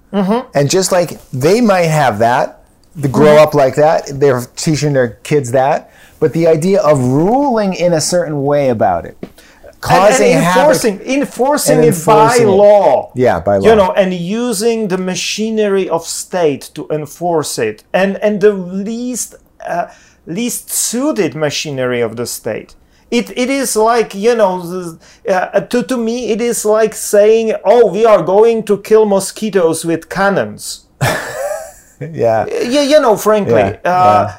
and 0.56 0.70
just 0.70 0.92
like 0.92 1.22
they 1.32 1.62
might 1.62 1.90
have 2.02 2.20
that, 2.20 2.66
to 3.02 3.08
grow 3.08 3.36
up 3.38 3.54
like 3.54 3.76
that, 3.76 4.08
they're 4.20 4.42
teaching 4.56 4.94
their 4.94 5.10
kids 5.24 5.52
that. 5.52 5.92
But 6.20 6.32
the 6.34 6.48
idea 6.48 6.82
of 6.82 6.98
ruling 7.00 7.74
in 7.74 7.94
a 7.94 8.02
certain 8.02 8.44
way 8.44 8.70
about 8.70 9.06
it, 9.06 9.18
causing 9.82 10.34
and 10.34 10.44
havoc, 10.44 10.84
enforcing 10.84 11.00
enforcing 11.02 11.80
and 11.80 11.86
it 11.86 12.06
by 12.06 12.38
it. 12.38 12.48
law. 12.48 13.12
Yeah, 13.16 13.40
by 13.40 13.58
law. 13.58 13.70
you 13.70 13.76
know 13.76 13.92
and 13.94 14.14
using 14.14 14.88
the 14.88 14.98
machinery 14.98 15.90
of 15.90 16.04
state 16.06 16.72
to 16.76 16.88
enforce 16.90 17.58
it. 17.60 17.84
And 17.94 18.18
and 18.18 18.42
the 18.42 18.54
least 18.54 19.36
uh, 19.66 19.88
least 20.26 20.70
suited 20.70 21.36
machinery 21.36 22.02
of 22.02 22.16
the 22.16 22.26
state. 22.26 22.76
It, 23.12 23.30
it 23.38 23.50
is 23.50 23.76
like 23.76 24.16
you 24.16 24.36
know 24.36 24.98
uh, 25.30 25.60
to, 25.62 25.84
to 25.84 25.98
me 25.98 26.32
it 26.32 26.42
is 26.42 26.66
like 26.66 26.94
saying 26.96 27.54
oh 27.64 27.92
we 27.92 28.04
are 28.06 28.24
going 28.24 28.64
to 28.64 28.82
kill 28.82 29.06
mosquitoes 29.06 29.86
with 29.86 30.10
cannons. 30.10 30.86
Yeah, 32.02 32.46
you, 32.48 32.82
you 32.82 33.00
know 33.00 33.16
frankly 33.16 33.54
Yeah, 33.54 33.80
uh, 33.86 34.34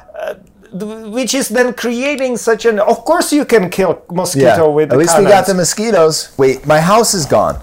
which 0.71 1.33
is 1.33 1.49
then 1.49 1.73
creating 1.73 2.37
such 2.37 2.65
an 2.65 2.79
of 2.79 3.05
course 3.05 3.31
you 3.31 3.45
can 3.45 3.69
kill 3.69 4.01
mosquito 4.11 4.67
yeah. 4.67 4.75
with 4.77 4.91
At 4.91 4.97
least 4.97 5.11
cannons. 5.11 5.25
we 5.25 5.31
got 5.31 5.45
the 5.47 5.53
mosquitoes. 5.53 6.33
Wait, 6.37 6.65
my 6.65 6.79
house 6.79 7.13
is 7.13 7.25
gone, 7.25 7.59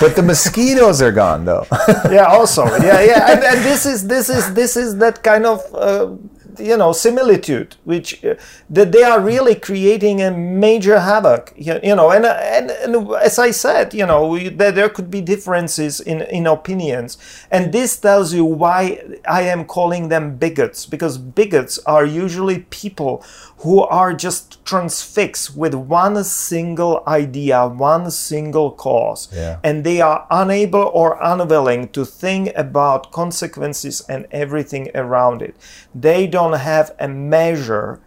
but 0.00 0.16
the 0.16 0.22
mosquitoes 0.22 1.00
are 1.02 1.12
gone 1.12 1.44
though. 1.44 1.66
yeah 2.10 2.26
also 2.26 2.64
yeah 2.82 3.00
yeah 3.00 3.30
and, 3.32 3.44
and 3.44 3.58
this 3.64 3.86
is 3.86 4.06
this 4.06 4.28
is 4.28 4.52
this 4.54 4.76
is 4.76 4.96
that 4.98 5.22
kind 5.22 5.46
of 5.46 5.60
uh, 5.74 6.10
you 6.58 6.76
know 6.76 6.92
similitude 6.92 7.76
which 7.84 8.24
uh, 8.24 8.34
that 8.68 8.92
they 8.92 9.02
are 9.02 9.20
really 9.20 9.54
creating 9.54 10.20
a 10.22 10.30
major 10.30 10.98
havoc 11.00 11.52
you, 11.56 11.78
you 11.82 11.94
know 11.94 12.10
and, 12.10 12.24
and 12.26 12.70
and 12.70 13.12
as 13.14 13.38
i 13.38 13.50
said 13.50 13.94
you 13.94 14.04
know 14.06 14.26
we, 14.26 14.48
there, 14.48 14.72
there 14.72 14.88
could 14.88 15.10
be 15.10 15.20
differences 15.20 16.00
in 16.00 16.22
in 16.22 16.46
opinions 16.46 17.16
and 17.50 17.72
this 17.72 17.96
tells 17.98 18.34
you 18.34 18.44
why 18.44 19.00
i 19.28 19.42
am 19.42 19.64
calling 19.64 20.08
them 20.08 20.36
bigots 20.36 20.84
because 20.86 21.18
bigots 21.18 21.78
are 21.86 22.04
usually 22.04 22.58
people 22.70 23.24
who 23.58 23.80
are 23.82 24.12
just 24.12 24.64
transfixed 24.64 25.56
with 25.56 25.74
one 25.74 26.24
single 26.24 27.02
idea 27.06 27.66
one 27.66 28.10
single 28.10 28.72
cause 28.72 29.28
Yeah. 29.32 29.58
and 29.62 29.84
they 29.84 30.00
are 30.00 30.26
unable 30.30 30.90
or 30.92 31.16
unwilling 31.22 31.88
to 31.90 32.04
think 32.04 32.50
about 32.56 33.12
consequences 33.12 34.02
and 34.08 34.26
everything 34.32 34.90
around 34.94 35.42
it. 35.42 35.54
They 35.94 36.26
don't 36.26 36.41
have 36.50 36.94
a 36.98 37.08
measure 37.08 38.00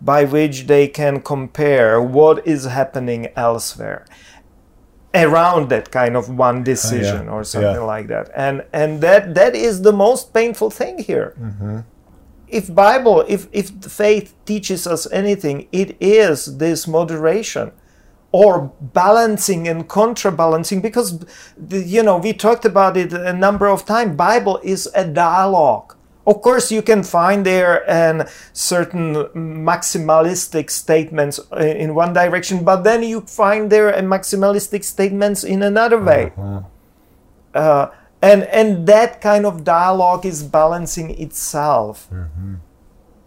by 0.00 0.24
which 0.24 0.66
they 0.66 0.88
can 0.88 1.20
compare 1.20 2.02
what 2.02 2.44
is 2.46 2.64
happening 2.64 3.28
elsewhere 3.36 4.04
around 5.14 5.68
that 5.68 5.90
kind 5.90 6.16
of 6.16 6.28
one 6.28 6.58
uh, 6.58 6.64
decision 6.64 7.28
or 7.28 7.44
something 7.44 7.82
Yeah. 7.82 7.94
like 7.94 8.08
that. 8.08 8.30
And 8.34 8.64
and 8.72 9.00
that 9.00 9.34
that 9.34 9.54
is 9.54 9.82
the 9.82 9.92
most 9.92 10.32
painful 10.32 10.70
thing 10.70 10.98
here. 10.98 11.34
Mm-hmm. 11.40 11.78
If 12.48 12.74
bible 12.74 13.24
if 13.28 13.46
if 13.52 13.70
faith 14.02 14.34
teaches 14.44 14.86
us 14.86 15.06
anything 15.12 15.68
it 15.72 15.96
is 16.00 16.58
this 16.58 16.86
moderation 16.86 17.72
or 18.32 18.72
balancing 18.80 19.68
and 19.68 19.88
contrabalancing 19.88 20.80
because 20.82 21.08
you 21.70 22.02
know 22.02 22.16
we 22.16 22.32
talked 22.32 22.64
about 22.64 22.96
it 22.96 23.12
a 23.12 23.32
number 23.32 23.66
of 23.68 23.84
times. 23.84 24.16
Bible 24.16 24.58
is 24.62 24.88
a 24.94 25.04
dialogue 25.06 25.94
of 26.26 26.40
course 26.42 26.70
you 26.70 26.82
can 26.82 27.02
find 27.02 27.44
there 27.46 27.88
an 27.90 28.26
certain 28.52 29.14
maximalistic 29.34 30.70
statements 30.70 31.40
uh, 31.52 31.56
in 31.56 31.94
one 31.94 32.12
direction 32.12 32.64
but 32.64 32.82
then 32.82 33.02
you 33.02 33.20
find 33.22 33.70
there 33.70 33.90
a 33.90 34.02
maximalistic 34.02 34.84
statements 34.84 35.44
in 35.44 35.62
another 35.62 36.00
way. 36.00 36.32
Uh-huh. 36.36 36.62
Uh, 37.54 37.90
and 38.22 38.44
and 38.44 38.86
that 38.86 39.20
kind 39.20 39.44
of 39.44 39.64
dialogue 39.64 40.24
is 40.24 40.42
balancing 40.42 41.10
itself 41.20 42.08
mm-hmm. 42.10 42.54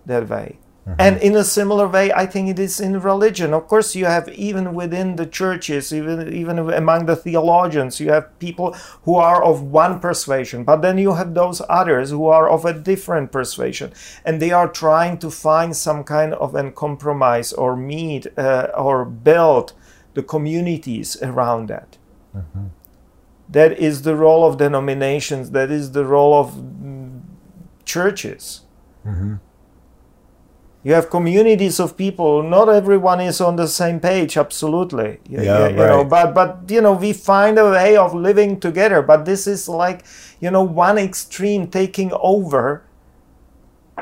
that 0.06 0.28
way 0.30 0.58
and 1.00 1.18
in 1.18 1.36
a 1.36 1.44
similar 1.44 1.88
way 1.88 2.12
i 2.14 2.26
think 2.26 2.48
it 2.48 2.60
is 2.60 2.80
in 2.80 3.00
religion. 3.00 3.54
Of 3.54 3.68
course 3.68 3.96
you 3.96 4.06
have 4.06 4.30
even 4.30 4.74
within 4.74 5.16
the 5.16 5.26
churches 5.26 5.92
even 5.92 6.32
even 6.34 6.60
among 6.60 7.06
the 7.06 7.16
theologians 7.16 8.00
you 8.00 8.12
have 8.12 8.38
people 8.40 8.76
who 9.04 9.16
are 9.16 9.44
of 9.44 9.62
one 9.62 10.00
persuasion 10.00 10.64
but 10.64 10.82
then 10.82 10.98
you 10.98 11.14
have 11.14 11.34
those 11.34 11.62
others 11.70 12.12
who 12.12 12.28
are 12.28 12.48
of 12.50 12.66
a 12.66 12.74
different 12.74 13.32
persuasion 13.32 13.92
and 14.24 14.42
they 14.42 14.52
are 14.52 14.68
trying 14.68 15.18
to 15.18 15.32
find 15.32 15.76
some 15.76 16.04
kind 16.04 16.34
of 16.36 16.54
a 16.56 16.72
compromise 16.72 17.52
or 17.54 17.76
meet 17.76 18.28
uh, 18.38 18.68
or 18.78 19.06
build 19.06 19.74
the 20.14 20.24
communities 20.24 21.18
around 21.22 21.68
that. 21.68 21.98
That 23.50 23.78
is 23.78 24.02
the 24.04 24.16
role 24.16 24.46
of 24.48 24.58
denominations 24.58 25.52
that 25.52 25.70
is 25.72 25.92
the 25.92 26.06
role 26.06 26.34
of 26.34 26.54
mm, 26.54 27.22
churches 27.86 28.62
you 30.86 30.94
have 30.94 31.10
communities 31.10 31.80
of 31.80 31.98
people. 31.98 32.44
Not 32.44 32.70
everyone 32.70 33.20
is 33.20 33.42
on 33.42 33.56
the 33.56 33.68
same 33.68 34.00
page 34.00 34.38
absolutely. 34.38 35.20
Y- 35.30 35.44
Yeah, 35.44 35.60
y- 35.64 35.70
you 35.70 35.76
know 35.92 36.04
but 36.06 36.34
but 36.36 36.50
you 36.70 36.80
know 36.82 36.94
we 36.94 37.12
find 37.14 37.58
a 37.58 37.66
way 37.72 37.98
of 37.98 38.14
living 38.14 38.60
together. 38.60 39.02
But 39.02 39.26
this 39.26 39.48
is 39.48 39.68
like 39.68 40.06
you 40.40 40.52
know 40.52 40.62
one 40.64 40.98
extreme 41.00 41.68
taking 41.68 42.12
over 42.34 42.84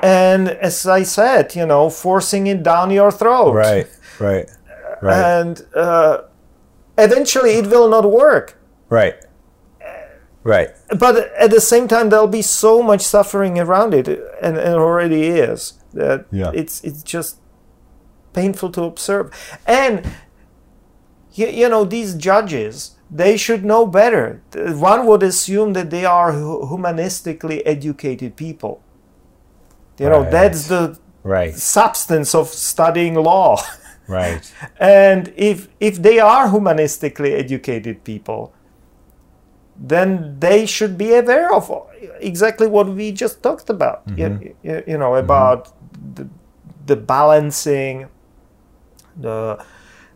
and 0.02 0.50
as 0.50 0.88
i 0.88 1.04
said 1.04 1.56
you 1.56 1.66
know 1.66 1.90
forcing 1.90 2.48
it 2.48 2.64
down 2.64 2.92
your 2.92 3.12
throat. 3.12 3.54
Right, 3.54 3.88
right, 4.20 4.50
right, 5.02 5.40
and 5.40 5.66
uh, 5.76 6.22
eventually 6.98 7.52
it 7.62 7.68
will 7.68 7.88
not 7.90 8.06
work. 8.10 8.58
Right, 8.90 9.16
right. 10.44 10.70
but 11.00 11.32
at 11.38 11.50
the 11.52 11.62
same 11.62 11.88
time 11.88 12.10
there'll 12.10 12.28
be 12.28 12.42
so 12.42 12.82
much 12.84 13.02
suffering 13.02 13.58
around 13.60 13.94
it 13.94 14.08
and 14.42 14.58
it 14.58 14.68
already 14.76 15.28
is 15.28 15.74
that 15.94 16.26
Yeah. 16.32 16.52
it's 16.54 16.84
it's 16.84 17.04
just 17.04 17.40
painful 18.34 18.72
to 18.72 18.84
observe 18.84 19.32
and 19.68 20.02
you, 21.34 21.48
you 21.48 21.70
know 21.70 21.84
these 21.86 22.16
judges 22.16 22.96
they 23.12 23.38
should 23.38 23.64
know 23.64 23.86
better 23.86 24.42
one 24.90 25.06
would 25.06 25.22
assume 25.24 25.74
that 25.74 25.90
they 25.92 26.06
are 26.06 26.32
humanistically 26.34 27.62
educated 27.66 28.36
people 28.36 28.82
you 30.00 30.10
know 30.10 30.22
Right. 30.22 30.32
that's 30.32 30.68
the 30.68 30.98
Right, 31.26 31.56
substance 31.56 32.36
of 32.36 32.48
studying 32.50 33.16
law 33.16 33.58
right. 34.10 34.44
and 34.80 35.32
if 35.38 35.70
if 35.80 36.02
they 36.02 36.20
are 36.20 36.50
humanistically 36.50 37.32
educated 37.44 38.04
people 38.04 38.52
then 39.76 40.38
they 40.40 40.66
should 40.66 40.98
be 40.98 41.14
aware 41.16 41.52
of 41.54 41.72
exactly 42.20 42.68
what 42.68 42.88
we 42.90 43.12
just 43.12 43.42
talked 43.42 43.70
about. 43.70 44.04
You, 44.08 44.14
mm-hmm. 44.30 44.44
you- 44.68 44.84
you 44.88 44.98
know 44.98 45.12
mm-hmm. 45.12 45.26
about 45.26 45.74
the, 46.16 46.28
the 46.86 46.96
balancing, 46.96 48.08
the 49.16 49.64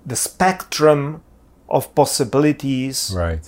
the 0.06 0.16
spectrum 0.16 1.22
of 1.70 1.94
possibilities 1.96 3.14
Right. 3.16 3.48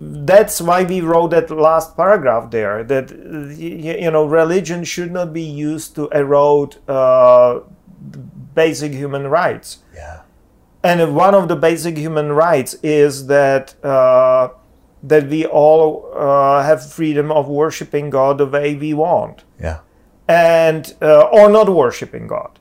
that's 0.00 0.60
why 0.60 0.82
we 0.84 1.00
wrote 1.02 1.30
that 1.30 1.50
last 1.50 1.94
paragraph 1.96 2.50
there 2.50 2.82
that 2.84 3.10
you 3.58 4.10
know 4.10 4.24
religion 4.24 4.82
should 4.84 5.12
not 5.12 5.32
be 5.32 5.42
used 5.42 5.94
to 5.96 6.08
erode 6.08 6.76
uh, 6.88 7.60
basic 8.54 8.92
human 8.92 9.26
rights 9.28 9.78
Yeah. 9.94 10.20
and 10.82 11.14
one 11.14 11.34
of 11.34 11.48
the 11.48 11.56
basic 11.56 11.96
human 11.98 12.32
rights 12.32 12.74
is 12.82 13.26
that 13.26 13.74
uh, 13.84 14.48
that 15.02 15.28
we 15.28 15.44
all 15.46 16.10
uh, 16.14 16.62
have 16.62 16.80
freedom 16.98 17.30
of 17.30 17.46
worshiping 17.48 18.10
god 18.10 18.38
the 18.38 18.46
way 18.46 18.74
we 18.74 18.94
want 18.94 19.44
Yeah. 19.60 19.78
And 20.28 20.94
uh, 21.02 21.22
or 21.22 21.50
not 21.50 21.68
worshiping 21.68 22.26
God, 22.26 22.58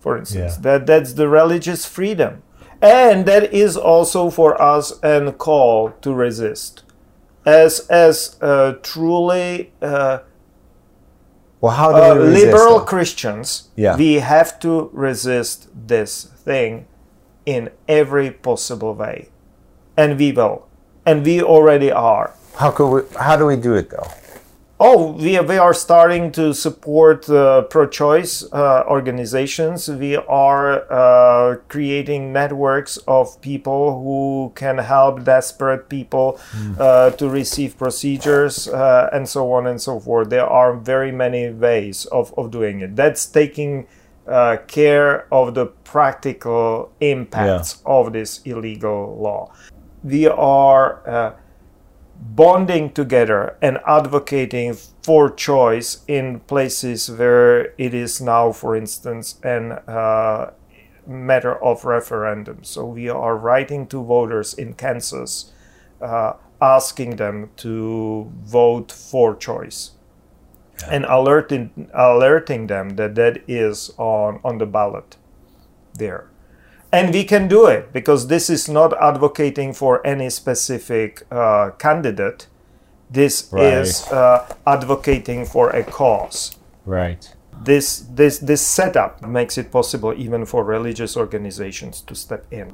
for 0.00 0.16
instance. 0.16 0.54
Yeah. 0.56 0.62
That 0.62 0.86
that's 0.86 1.12
the 1.14 1.28
religious 1.28 1.84
freedom, 1.86 2.42
and 2.80 3.26
that 3.26 3.52
is 3.52 3.76
also 3.76 4.30
for 4.30 4.60
us 4.60 4.92
a 5.02 5.32
call 5.32 5.90
to 6.00 6.12
resist, 6.14 6.84
as 7.44 7.80
as 7.88 8.36
uh, 8.40 8.74
truly 8.82 9.72
uh, 9.82 10.20
Well, 11.60 11.72
how 11.72 11.92
do 11.92 11.98
uh, 11.98 12.14
we 12.14 12.20
resist 12.28 12.46
liberal? 12.46 12.80
Christians. 12.80 13.68
Yeah. 13.76 13.96
we 13.96 14.14
have 14.14 14.58
to 14.60 14.90
resist 14.92 15.68
this 15.74 16.24
thing 16.24 16.86
in 17.44 17.70
every 17.88 18.30
possible 18.30 18.94
way, 18.94 19.28
and 19.96 20.18
we 20.18 20.32
will, 20.32 20.66
and 21.04 21.24
we 21.24 21.42
already 21.42 21.90
are. 21.90 22.34
How 22.56 22.70
could 22.70 22.88
we? 22.90 23.02
How 23.18 23.36
do 23.36 23.46
we 23.46 23.56
do 23.56 23.74
it 23.74 23.90
though? 23.90 24.08
Oh, 24.84 25.12
we, 25.12 25.38
we 25.38 25.58
are 25.58 25.74
starting 25.74 26.32
to 26.32 26.52
support 26.52 27.30
uh, 27.30 27.62
pro 27.62 27.86
choice 27.86 28.42
uh, 28.52 28.82
organizations. 28.88 29.86
We 29.86 30.16
are 30.16 30.92
uh, 30.92 31.58
creating 31.68 32.32
networks 32.32 32.96
of 33.06 33.40
people 33.40 34.02
who 34.02 34.50
can 34.56 34.78
help 34.78 35.22
desperate 35.22 35.88
people 35.88 36.40
uh, 36.80 37.10
to 37.10 37.28
receive 37.28 37.78
procedures 37.78 38.66
uh, 38.66 39.08
and 39.12 39.28
so 39.28 39.52
on 39.52 39.68
and 39.68 39.80
so 39.80 40.00
forth. 40.00 40.30
There 40.30 40.46
are 40.46 40.74
very 40.74 41.12
many 41.12 41.48
ways 41.50 42.06
of, 42.06 42.34
of 42.36 42.50
doing 42.50 42.80
it. 42.80 42.96
That's 42.96 43.24
taking 43.24 43.86
uh, 44.26 44.56
care 44.66 45.32
of 45.32 45.54
the 45.54 45.66
practical 45.66 46.90
impacts 46.98 47.80
of 47.86 48.12
this 48.12 48.40
illegal 48.44 49.16
law. 49.16 49.52
We 50.02 50.26
are. 50.26 51.38
Bonding 52.24 52.92
together 52.92 53.56
and 53.60 53.78
advocating 53.84 54.74
for 55.02 55.28
choice 55.28 56.04
in 56.06 56.38
places 56.40 57.10
where 57.10 57.74
it 57.76 57.92
is 57.92 58.20
now, 58.20 58.52
for 58.52 58.76
instance, 58.76 59.40
an 59.42 59.72
uh, 59.72 60.52
matter 61.04 61.62
of 61.62 61.84
referendum. 61.84 62.62
So 62.62 62.86
we 62.86 63.08
are 63.08 63.36
writing 63.36 63.88
to 63.88 64.02
voters 64.02 64.54
in 64.54 64.74
Kansas, 64.74 65.52
uh, 66.00 66.34
asking 66.60 67.16
them 67.16 67.50
to 67.56 68.30
vote 68.44 68.92
for 68.92 69.34
choice. 69.34 69.90
And 70.88 71.04
alerting 71.04 71.90
alerting 71.92 72.68
them 72.68 72.96
that 72.96 73.14
that 73.16 73.42
is 73.48 73.92
on, 73.98 74.40
on 74.44 74.58
the 74.58 74.66
ballot 74.66 75.16
there 75.94 76.31
and 76.92 77.12
we 77.14 77.24
can 77.24 77.48
do 77.48 77.66
it 77.66 77.92
because 77.92 78.26
this 78.26 78.50
is 78.50 78.68
not 78.68 78.92
advocating 79.02 79.72
for 79.72 80.06
any 80.06 80.30
specific 80.30 81.22
uh, 81.30 81.70
candidate. 81.78 82.46
This 83.10 83.52
is 83.52 84.06
uh, 84.10 84.54
advocating 84.66 85.44
for 85.44 85.70
a 85.70 85.82
cause. 85.84 86.56
Right. 86.84 87.34
this 87.64 88.00
this 88.10 88.38
this 88.38 88.60
setup 88.60 89.22
makes 89.22 89.56
it 89.56 89.70
possible 89.70 90.12
even 90.16 90.44
for 90.44 90.64
religious 90.64 91.16
organizations 91.16 92.00
to 92.02 92.14
step 92.14 92.46
in. 92.50 92.68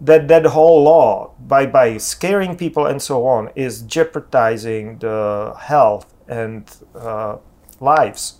That 0.00 0.28
that 0.28 0.46
whole 0.46 0.82
law 0.84 1.34
by 1.38 1.66
by 1.66 1.98
scaring 1.98 2.56
people 2.56 2.86
and 2.86 3.02
so 3.02 3.26
on 3.26 3.50
is 3.54 3.82
jeopardizing 3.82 4.98
the 5.00 5.54
health 5.58 6.06
and 6.28 6.64
uh, 6.94 7.36
lives 7.80 8.38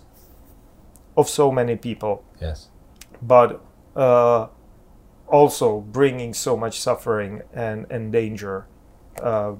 of 1.15 1.29
so 1.29 1.51
many 1.51 1.75
people. 1.75 2.23
Yes. 2.41 2.69
but 3.21 3.61
uh, 3.95 4.47
also 5.29 5.79
bringing 5.79 6.33
so 6.33 6.57
much 6.57 6.79
suffering 6.79 7.41
and, 7.53 7.85
and 7.89 8.11
danger 8.11 8.65
uh, 9.21 9.53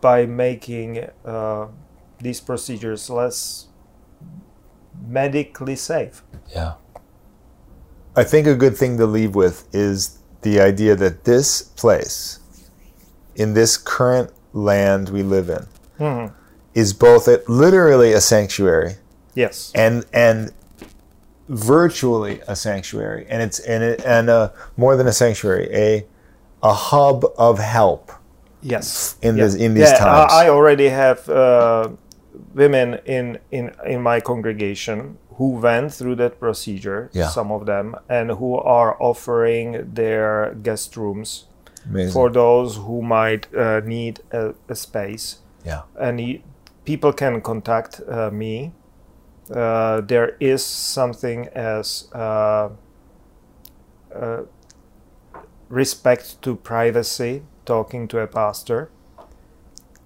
by 0.00 0.26
making 0.26 1.06
uh, 1.24 1.66
these 2.18 2.40
procedures 2.40 3.10
less 3.10 3.68
medically 5.06 5.76
safe. 5.76 6.22
Yeah. 6.54 6.74
I 8.16 8.24
think 8.24 8.46
a 8.46 8.54
good 8.54 8.76
thing 8.76 8.96
to 8.98 9.06
leave 9.06 9.34
with 9.34 9.68
is 9.74 10.18
the 10.42 10.60
idea 10.60 10.96
that 10.96 11.24
this 11.24 11.62
place, 11.62 12.40
in 13.36 13.54
this 13.54 13.76
current 13.76 14.32
land 14.52 15.08
we 15.10 15.22
live 15.22 15.48
in, 15.48 15.66
is 16.74 16.92
both 16.92 17.28
a, 17.28 17.42
literally 17.46 18.12
a 18.12 18.20
sanctuary 18.20 18.94
Yes. 19.34 19.70
and 19.74 20.04
and 20.12 20.52
virtually 21.50 22.40
a 22.46 22.54
sanctuary, 22.56 23.26
and 23.28 23.42
it's 23.42 23.58
and 23.60 23.82
it, 23.82 24.02
and 24.06 24.30
uh, 24.30 24.50
more 24.76 24.96
than 24.96 25.06
a 25.06 25.12
sanctuary, 25.12 25.68
a 25.72 26.06
a 26.62 26.72
hub 26.72 27.24
of 27.36 27.58
help. 27.58 28.12
Yes. 28.62 29.16
in 29.22 29.36
this- 29.36 29.54
in 29.54 29.72
these 29.74 29.90
yeah, 29.90 29.98
times. 29.98 30.32
I 30.32 30.48
already 30.50 30.88
have 30.90 31.26
uh, 31.28 31.88
women 32.54 32.98
in, 33.06 33.38
in 33.50 33.72
in 33.86 34.02
my 34.02 34.20
congregation 34.20 35.16
who 35.36 35.52
went 35.60 35.92
through 35.94 36.16
that 36.16 36.38
procedure. 36.38 37.08
Yeah. 37.12 37.28
Some 37.28 37.50
of 37.50 37.64
them, 37.66 37.96
and 38.08 38.30
who 38.30 38.56
are 38.56 38.96
offering 39.00 39.94
their 39.94 40.54
guest 40.62 40.96
rooms 40.96 41.46
Amazing. 41.88 42.12
for 42.12 42.30
those 42.30 42.76
who 42.76 43.00
might 43.02 43.48
uh, 43.54 43.80
need 43.84 44.20
a, 44.32 44.52
a 44.68 44.74
space. 44.74 45.38
yeah. 45.66 45.82
and 45.98 46.18
y- 46.18 46.42
people 46.84 47.12
can 47.12 47.40
contact 47.40 48.00
uh, 48.08 48.30
me. 48.30 48.72
Uh, 49.50 50.00
there 50.02 50.36
is 50.38 50.64
something 50.64 51.48
as 51.48 52.08
uh, 52.14 52.68
uh, 54.14 54.42
respect 55.68 56.40
to 56.42 56.54
privacy, 56.56 57.42
talking 57.64 58.06
to 58.08 58.18
a 58.18 58.26
pastor. 58.26 58.90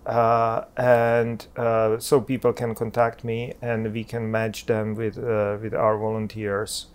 Uh, 0.06 0.64
and 0.76 1.46
uh, 1.56 1.98
so 1.98 2.20
people 2.20 2.52
can 2.52 2.74
contact 2.74 3.24
me, 3.24 3.54
and 3.62 3.92
we 3.92 4.04
can 4.04 4.30
match 4.30 4.66
them 4.66 4.94
with 4.94 5.18
uh, 5.18 5.56
with 5.60 5.74
our 5.74 5.96
volunteers, 5.96 6.86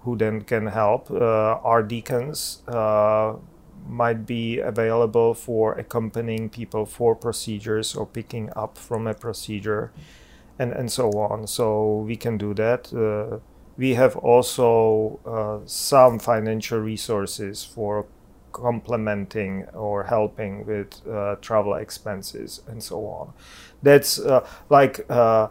who 0.00 0.16
then 0.16 0.40
can 0.40 0.66
help. 0.68 1.10
Our 1.10 1.82
deacons 1.82 2.62
might 3.86 4.24
be 4.24 4.60
available 4.60 5.34
for 5.34 5.74
accompanying 5.74 6.48
people 6.48 6.86
for 6.86 7.14
procedures 7.14 7.94
or 7.94 8.06
picking 8.06 8.50
up 8.56 8.78
from 8.78 9.06
a 9.06 9.12
procedure 9.12 9.92
and, 10.58 10.72
and 10.72 10.90
so 10.90 11.10
on. 11.12 11.46
So 11.46 11.98
we 12.06 12.16
can 12.16 12.38
do 12.38 12.54
that. 12.54 12.92
Uh, 12.92 13.38
we 13.76 13.94
have 13.94 14.16
also 14.16 15.18
uh, 15.26 15.66
some 15.66 16.18
financial 16.18 16.78
resources 16.78 17.64
for 17.64 18.06
complementing 18.52 19.64
or 19.74 20.04
helping 20.04 20.64
with 20.66 20.90
uh, 21.08 21.34
travel 21.40 21.74
expenses 21.74 22.62
and 22.68 22.82
so 22.82 22.98
on. 23.06 23.32
That's 23.82 24.18
uh, 24.20 24.46
like 24.70 25.04
uh, 25.10 25.48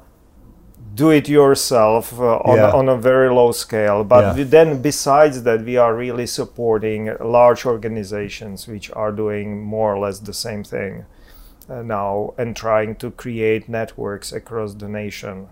do 0.95 1.09
it 1.11 1.27
yourself 1.29 2.17
uh, 2.19 2.37
on, 2.51 2.57
Yeah. 2.57 2.71
on 2.71 2.89
a 2.89 2.97
very 2.97 3.29
low 3.29 3.51
scale. 3.51 4.03
But 4.03 4.21
Yeah. 4.23 4.35
we- 4.35 4.43
then, 4.43 4.81
besides 4.81 5.43
that, 5.43 5.59
we 5.65 5.75
are 5.77 5.93
really 5.95 6.27
supporting 6.27 7.01
large 7.19 7.65
organizations 7.65 8.67
which 8.67 8.91
are 8.93 9.11
doing 9.11 9.61
more 9.63 9.93
or 9.93 9.99
less 9.99 10.19
the 10.19 10.33
same 10.33 10.63
thing 10.63 11.05
now 11.69 12.34
and 12.38 12.56
trying 12.56 12.95
to 12.97 13.12
create 13.12 13.69
networks 13.69 14.32
across 14.32 14.73
the 14.73 14.88
nation 14.88 15.47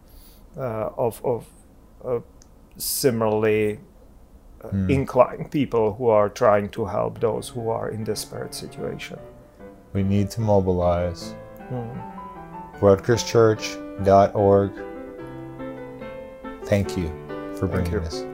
uh, 0.58 0.90
of, 0.98 1.24
of 1.26 1.46
uh, 2.06 2.20
similarly 2.78 3.80
uh, 4.64 4.70
inclined 4.90 5.52
people 5.52 5.94
who 5.94 6.08
are 6.08 6.30
trying 6.30 6.70
to 6.70 6.86
help 6.86 7.20
those 7.20 7.50
who 7.50 7.70
are 7.70 7.90
in 7.90 8.04
desperate 8.04 8.54
situation. 8.54 9.18
We 9.94 10.04
need 10.04 10.30
to 10.32 10.42
mobilize. 10.42 11.36
RutgersChurch.org. 12.80 14.72
Thank 16.66 16.98
you 16.98 17.08
for 17.58 17.68
bringing 17.68 17.94
you. 17.94 18.00
this. 18.00 18.31